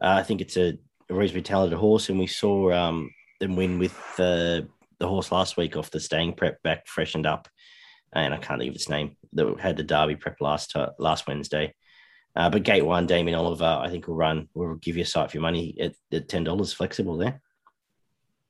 Uh, 0.00 0.16
I 0.18 0.22
think 0.22 0.40
it's 0.40 0.56
a, 0.56 0.78
a, 1.10 1.14
reasonably 1.14 1.42
talented 1.42 1.78
horse, 1.78 2.08
and 2.08 2.18
we 2.18 2.26
saw 2.26 2.72
um, 2.72 3.10
them 3.40 3.56
win 3.56 3.78
with 3.78 3.94
the 4.16 4.68
the 4.98 5.06
horse 5.06 5.30
last 5.30 5.56
week 5.56 5.76
off 5.76 5.92
the 5.92 6.00
staying 6.00 6.32
prep 6.32 6.62
back 6.62 6.86
freshened 6.86 7.26
up. 7.26 7.48
And 8.12 8.32
I 8.32 8.38
can't 8.38 8.58
think 8.58 8.70
of 8.70 8.74
its 8.74 8.88
name 8.88 9.16
that 9.34 9.60
had 9.60 9.76
the 9.76 9.84
Derby 9.84 10.16
prep 10.16 10.40
last 10.40 10.74
uh, 10.74 10.90
last 10.98 11.26
Wednesday. 11.26 11.74
Uh, 12.38 12.48
but 12.48 12.62
gate 12.62 12.86
one, 12.86 13.06
Damien 13.06 13.36
Oliver, 13.36 13.78
I 13.82 13.90
think 13.90 14.06
will 14.06 14.14
run. 14.14 14.48
Will 14.54 14.76
give 14.76 14.96
you 14.96 15.02
a 15.02 15.06
sight 15.06 15.30
for 15.30 15.36
your 15.36 15.42
money 15.42 15.76
at, 15.80 15.94
at 16.10 16.28
ten 16.28 16.44
dollars 16.44 16.72
flexible 16.72 17.18
there. 17.18 17.42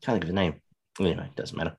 Can't 0.02 0.14
think 0.14 0.24
of 0.24 0.28
the 0.28 0.34
name. 0.34 0.60
Anyway, 1.00 1.26
it 1.26 1.34
doesn't 1.34 1.56
matter 1.56 1.76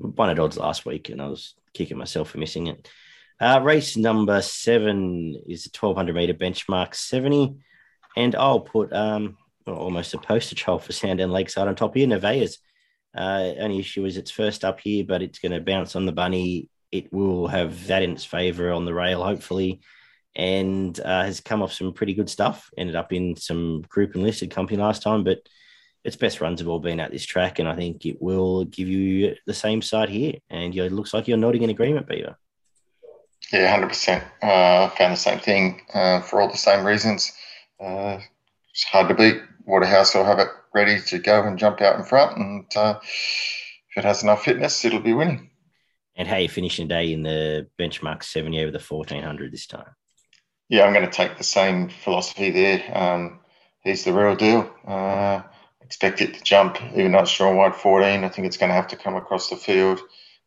won 0.00 0.30
at 0.30 0.38
odds 0.38 0.56
last 0.56 0.86
week, 0.86 1.08
and 1.08 1.20
I 1.20 1.28
was 1.28 1.54
kicking 1.74 1.98
myself 1.98 2.30
for 2.30 2.38
missing 2.38 2.66
it. 2.68 2.88
Uh, 3.40 3.60
race 3.62 3.96
number 3.96 4.42
seven 4.42 5.34
is 5.46 5.66
a 5.66 5.70
1200 5.78 6.14
meter 6.14 6.34
benchmark 6.34 6.94
70. 6.94 7.56
And 8.16 8.34
I'll 8.34 8.60
put 8.60 8.92
um, 8.92 9.36
well, 9.66 9.76
almost 9.76 10.14
a 10.14 10.18
poster 10.18 10.54
child 10.54 10.82
for 10.82 10.92
Sandown 10.92 11.30
Lakeside 11.30 11.68
on 11.68 11.74
top 11.74 11.94
here, 11.94 12.06
Nevaeh's. 12.06 12.58
Uh, 13.16 13.52
only 13.58 13.78
issue 13.78 14.04
is 14.04 14.16
it's 14.16 14.30
first 14.30 14.64
up 14.64 14.80
here, 14.80 15.04
but 15.04 15.22
it's 15.22 15.38
going 15.38 15.52
to 15.52 15.60
bounce 15.60 15.96
on 15.96 16.06
the 16.06 16.12
bunny. 16.12 16.68
It 16.92 17.12
will 17.12 17.46
have 17.48 17.86
that 17.86 18.02
in 18.02 18.12
its 18.12 18.24
favor 18.24 18.72
on 18.72 18.84
the 18.84 18.94
rail, 18.94 19.22
hopefully, 19.22 19.80
and 20.36 20.98
uh, 21.00 21.24
has 21.24 21.40
come 21.40 21.62
off 21.62 21.72
some 21.72 21.92
pretty 21.92 22.14
good 22.14 22.30
stuff. 22.30 22.70
Ended 22.76 22.96
up 22.96 23.12
in 23.12 23.36
some 23.36 23.82
group 23.82 24.14
and 24.14 24.22
listed 24.22 24.50
company 24.50 24.80
last 24.80 25.02
time, 25.02 25.24
but 25.24 25.38
its 26.04 26.16
best 26.16 26.40
runs 26.40 26.60
have 26.60 26.68
all 26.68 26.80
been 26.80 27.00
at 27.00 27.10
this 27.10 27.26
track, 27.26 27.58
and 27.58 27.68
I 27.68 27.76
think 27.76 28.06
it 28.06 28.22
will 28.22 28.64
give 28.64 28.88
you 28.88 29.34
the 29.46 29.54
same 29.54 29.82
side 29.82 30.08
here. 30.08 30.34
And 30.48 30.74
it 30.74 30.92
looks 30.92 31.12
like 31.12 31.28
you're 31.28 31.36
nodding 31.36 31.62
in 31.62 31.70
agreement, 31.70 32.08
Beaver. 32.08 32.36
Yeah, 33.52 33.70
hundred 33.70 33.86
uh, 33.86 33.88
percent. 33.88 34.24
Found 34.40 35.12
the 35.12 35.16
same 35.16 35.40
thing 35.40 35.82
uh, 35.92 36.20
for 36.20 36.40
all 36.40 36.48
the 36.48 36.56
same 36.56 36.86
reasons. 36.86 37.32
Uh, 37.80 38.18
it's 38.70 38.84
hard 38.84 39.08
to 39.08 39.14
beat. 39.14 39.42
Waterhouse 39.66 40.14
will 40.14 40.24
have 40.24 40.38
it 40.38 40.48
ready 40.72 41.00
to 41.00 41.18
go 41.18 41.42
and 41.42 41.58
jump 41.58 41.80
out 41.80 41.98
in 41.98 42.04
front, 42.04 42.36
and 42.38 42.76
uh, 42.76 42.98
if 43.02 43.96
it 43.96 44.04
has 44.04 44.22
enough 44.22 44.44
fitness, 44.44 44.84
it'll 44.84 45.00
be 45.00 45.12
winning. 45.12 45.50
And 46.16 46.28
how 46.28 46.36
you 46.36 46.48
finishing 46.48 46.88
day 46.88 47.12
in 47.12 47.22
the 47.22 47.68
benchmark 47.78 48.22
seventy 48.22 48.60
over 48.60 48.70
the 48.70 48.78
fourteen 48.78 49.22
hundred 49.22 49.52
this 49.52 49.66
time? 49.66 49.86
Yeah, 50.70 50.84
I'm 50.84 50.92
going 50.92 51.04
to 51.04 51.10
take 51.10 51.36
the 51.36 51.42
same 51.42 51.88
philosophy 51.88 52.52
there. 52.52 52.80
Um, 52.96 53.40
he's 53.82 54.04
the 54.04 54.12
real 54.12 54.36
deal. 54.36 54.72
Uh, 54.86 55.42
expect 55.82 56.20
it 56.20 56.32
to 56.34 56.42
jump, 56.44 56.80
even 56.94 57.10
though 57.10 57.18
it's 57.18 57.32
strong 57.32 57.56
wide 57.56 57.74
14. 57.74 58.22
I 58.22 58.28
think 58.28 58.46
it's 58.46 58.56
going 58.56 58.70
to 58.70 58.74
have 58.74 58.86
to 58.88 58.96
come 58.96 59.16
across 59.16 59.50
the 59.50 59.56
field 59.56 59.98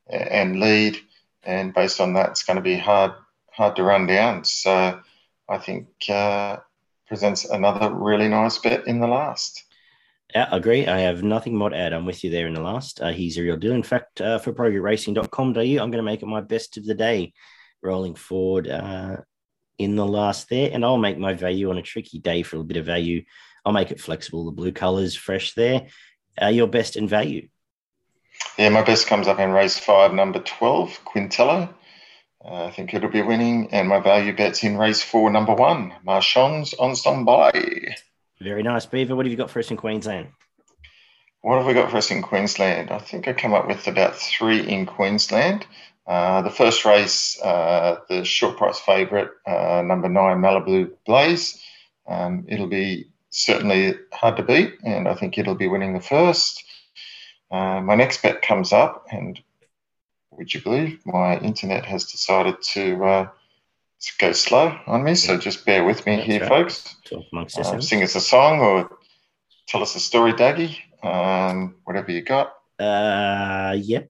and 0.08 0.62
lead. 0.62 0.98
And 1.44 1.74
based 1.74 2.00
on 2.00 2.14
that, 2.14 2.30
it's 2.30 2.44
going 2.44 2.56
to 2.56 2.64
be 2.64 2.78
hard 2.78 3.12
hard 3.52 3.76
to 3.76 3.84
run 3.84 4.08
down. 4.08 4.46
So 4.46 5.02
I 5.50 5.58
think 5.58 5.90
uh, 6.08 6.58
presents 7.06 7.44
another 7.44 7.94
really 7.94 8.30
nice 8.30 8.58
bet 8.58 8.88
in 8.88 9.02
the 9.02 9.08
last. 9.08 9.66
Yeah, 10.34 10.48
I 10.50 10.56
agree. 10.56 10.88
I 10.88 11.00
have 11.00 11.22
nothing 11.22 11.58
more 11.58 11.70
to 11.70 11.78
add. 11.78 11.92
I'm 11.92 12.06
with 12.06 12.24
you 12.24 12.30
there 12.30 12.48
in 12.48 12.54
the 12.54 12.62
last. 12.62 13.02
Uh, 13.02 13.12
he's 13.12 13.38
a 13.38 13.42
real 13.42 13.58
deal. 13.58 13.74
In 13.74 13.84
fact, 13.84 14.22
uh, 14.22 14.40
for 14.40 14.54
progroupracing.com.au, 14.54 15.60
I'm 15.60 15.92
going 15.92 15.92
to 15.92 16.02
make 16.02 16.24
it 16.24 16.28
my 16.28 16.40
best 16.40 16.78
of 16.78 16.86
the 16.86 16.96
day 16.96 17.34
rolling 17.84 18.16
forward 18.16 18.70
uh, 18.70 19.18
in 19.84 19.96
the 19.96 20.06
last 20.06 20.50
there. 20.50 20.70
And 20.72 20.84
I'll 20.84 20.98
make 20.98 21.18
my 21.18 21.34
value 21.34 21.70
on 21.70 21.78
a 21.78 21.82
tricky 21.82 22.20
day 22.20 22.44
for 22.44 22.58
a 22.58 22.64
bit 22.64 22.78
of 22.78 22.86
value 22.86 23.24
I'll 23.66 23.74
make 23.74 23.92
it 23.92 24.02
flexible. 24.02 24.46
The 24.46 24.52
blue 24.52 24.72
colors 24.72 25.16
fresh 25.16 25.54
there. 25.54 25.88
Uh, 26.42 26.48
your 26.48 26.68
best 26.68 26.96
in 26.96 27.08
value. 27.08 27.48
Yeah, 28.58 28.70
my 28.70 28.84
best 28.84 29.08
comes 29.08 29.28
up 29.28 29.40
in 29.40 29.52
race 29.52 29.78
five, 29.78 30.14
number 30.14 30.40
12, 30.40 31.00
Quintello. 31.06 31.74
Uh, 32.44 32.66
I 32.66 32.72
think 32.72 32.94
it'll 32.94 33.10
be 33.10 33.22
winning. 33.22 33.70
And 33.72 33.88
my 33.88 34.00
value 34.00 34.36
bet's 34.36 34.64
in 34.64 34.78
race 34.78 35.02
four, 35.02 35.30
number 35.30 35.54
one, 35.54 35.94
Marchand's 36.04 36.74
on 36.74 36.96
standby. 36.96 37.96
Very 38.42 38.64
nice, 38.64 38.86
Beaver. 38.86 39.16
What 39.16 39.26
have 39.26 39.32
you 39.32 39.38
got 39.38 39.50
for 39.50 39.60
us 39.60 39.72
in 39.72 39.78
Queensland? 39.78 40.30
What 41.42 41.58
have 41.58 41.68
we 41.68 41.74
got 41.74 41.92
for 41.92 41.98
us 41.98 42.12
in 42.12 42.22
Queensland? 42.22 42.90
I 42.90 43.00
think 43.00 43.28
I 43.28 43.34
come 43.34 43.54
up 43.54 43.68
with 43.68 43.88
about 43.88 44.16
three 44.16 44.60
in 44.60 44.86
Queensland. 44.86 45.66
Uh, 46.06 46.42
the 46.42 46.50
first 46.50 46.84
race, 46.84 47.42
uh, 47.42 48.00
the 48.10 48.26
short 48.26 48.58
price 48.58 48.80
favourite, 48.80 49.30
uh, 49.48 49.82
number 49.82 50.10
nine, 50.10 50.38
Malibu 50.38 50.92
Blaze. 51.06 51.62
Um, 52.08 52.46
it'll 52.50 52.68
be 52.68 53.08
certainly 53.30 53.96
hard 54.12 54.36
to 54.38 54.44
beat, 54.44 54.76
and 54.84 55.08
I 55.08 55.16
think 55.16 55.38
it'll 55.38 55.56
be 55.56 55.70
winning 55.70 55.94
the 55.94 56.02
first. 56.02 56.64
Uh, 57.50 57.80
my 57.82 57.96
next 57.96 58.22
bet 58.22 58.42
comes 58.42 58.74
up, 58.74 59.06
and 59.12 59.40
would 60.32 60.54
you 60.54 60.62
believe 60.62 61.00
my 61.06 61.40
internet 61.40 61.86
has 61.86 62.12
decided 62.12 62.62
to, 62.74 63.06
uh, 63.06 63.28
go 64.20 64.34
slow 64.34 64.78
on 64.88 65.04
me? 65.04 65.16
So 65.16 65.38
just 65.38 65.66
bear 65.66 65.86
with 65.86 66.06
me 66.06 66.18
That's 66.18 66.28
here, 66.28 66.42
right. 66.42 66.50
folks. 66.50 66.98
Sing 67.80 68.04
us 68.04 68.16
a 68.16 68.22
song 68.22 68.60
or 68.60 68.98
tell 69.68 69.82
us 69.82 69.96
a 69.96 70.00
story, 70.02 70.34
Daggy. 70.34 70.78
Um, 71.02 71.76
whatever 71.86 72.12
you 72.12 72.22
got. 72.22 72.54
Uh, 72.80 73.76
yep. 73.78 74.10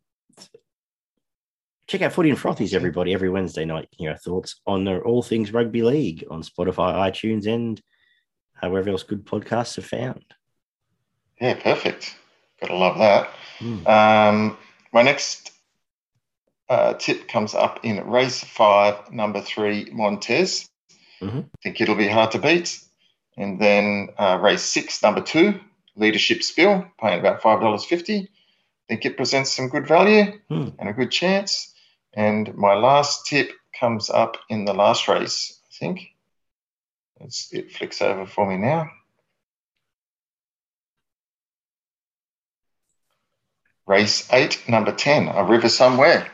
Check 1.87 2.01
out 2.01 2.13
Footy 2.13 2.29
and 2.29 2.39
Frothies, 2.39 2.73
everybody, 2.73 3.13
every 3.13 3.29
Wednesday 3.29 3.65
night. 3.65 3.89
Hear 3.91 4.11
our 4.11 4.17
thoughts 4.17 4.61
on 4.65 4.85
the 4.85 4.99
All 4.99 5.21
Things 5.21 5.51
Rugby 5.51 5.81
League 5.81 6.25
on 6.31 6.41
Spotify, 6.41 6.93
iTunes, 6.95 7.45
and 7.45 7.81
wherever 8.61 8.89
else 8.89 9.03
good 9.03 9.25
podcasts 9.25 9.77
are 9.77 9.81
found. 9.81 10.23
Yeah, 11.41 11.55
perfect. 11.55 12.15
Gotta 12.61 12.75
love 12.75 12.97
that. 12.99 13.29
Mm. 13.59 13.87
Um, 13.87 14.57
my 14.93 15.01
next 15.01 15.51
uh, 16.69 16.93
tip 16.93 17.27
comes 17.27 17.53
up 17.53 17.81
in 17.83 18.07
race 18.07 18.43
five, 18.43 19.11
number 19.11 19.41
three, 19.41 19.89
Montez. 19.91 20.69
Mm-hmm. 21.21 21.39
I 21.39 21.57
think 21.61 21.81
it'll 21.81 21.95
be 21.95 22.07
hard 22.07 22.31
to 22.31 22.39
beat. 22.39 22.79
And 23.37 23.59
then 23.59 24.09
uh, 24.17 24.39
race 24.41 24.63
six, 24.63 25.01
number 25.01 25.21
two, 25.21 25.59
Leadership 25.95 26.43
Spill, 26.43 26.85
paying 26.99 27.19
about 27.19 27.41
$5.50. 27.41 28.23
I 28.23 28.27
think 28.87 29.05
it 29.05 29.17
presents 29.17 29.55
some 29.55 29.69
good 29.69 29.87
value 29.87 30.39
mm. 30.49 30.73
and 30.77 30.89
a 30.89 30.93
good 30.93 31.11
chance. 31.11 31.72
And 32.15 32.54
my 32.56 32.76
last 32.76 33.26
tip 33.26 33.52
comes 33.80 34.10
up 34.10 34.38
in 34.49 34.65
the 34.65 34.73
last 34.73 35.08
race, 35.08 35.60
I 35.65 35.73
think. 35.80 36.08
It's, 37.19 37.52
it 37.52 37.71
flicks 37.71 38.02
over 38.02 38.26
for 38.26 38.47
me 38.49 38.58
now. 38.58 38.89
Race 43.86 44.28
eight, 44.32 44.63
number 44.67 44.93
10, 44.93 45.28
a 45.28 45.43
river 45.43 45.69
somewhere. 45.69 46.28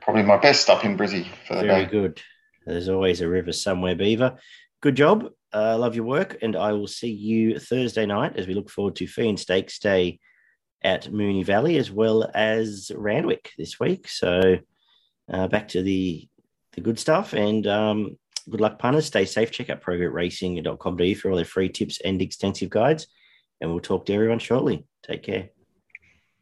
Probably 0.00 0.22
my 0.22 0.38
best 0.38 0.70
up 0.70 0.84
in 0.84 0.96
Brizzy 0.96 1.26
for 1.46 1.56
the 1.56 1.62
Very 1.62 1.84
day. 1.84 1.90
good. 1.90 2.22
There's 2.64 2.88
always 2.88 3.20
a 3.20 3.28
river 3.28 3.52
somewhere, 3.52 3.94
Beaver. 3.94 4.38
Good 4.80 4.94
job. 4.94 5.30
I 5.52 5.72
uh, 5.72 5.78
love 5.78 5.94
your 5.94 6.04
work. 6.04 6.38
And 6.40 6.56
I 6.56 6.72
will 6.72 6.86
see 6.86 7.10
you 7.10 7.58
Thursday 7.58 8.06
night 8.06 8.36
as 8.36 8.46
we 8.46 8.54
look 8.54 8.70
forward 8.70 8.96
to 8.96 9.04
Feehan 9.04 9.38
Stakes 9.38 9.78
Day 9.78 10.18
at 10.82 11.10
Moonee 11.10 11.44
Valley 11.44 11.76
as 11.76 11.90
well 11.90 12.30
as 12.34 12.90
Randwick 12.94 13.50
this 13.58 13.80
week. 13.80 14.08
So 14.08 14.58
uh, 15.32 15.48
back 15.48 15.68
to 15.68 15.82
the 15.82 16.28
the 16.72 16.80
good 16.80 16.98
stuff. 16.98 17.32
And 17.32 17.66
um, 17.66 18.16
good 18.48 18.60
luck, 18.60 18.78
punters. 18.78 19.06
Stay 19.06 19.24
safe. 19.24 19.50
Check 19.50 19.70
out 19.70 19.82
progroupracing.com.au 19.82 21.14
for 21.14 21.30
all 21.30 21.36
their 21.36 21.44
free 21.44 21.68
tips 21.68 22.00
and 22.04 22.22
extensive 22.22 22.70
guides. 22.70 23.06
And 23.60 23.70
we'll 23.70 23.80
talk 23.80 24.06
to 24.06 24.14
everyone 24.14 24.38
shortly. 24.38 24.86
Take 25.02 25.24
care. 25.24 25.50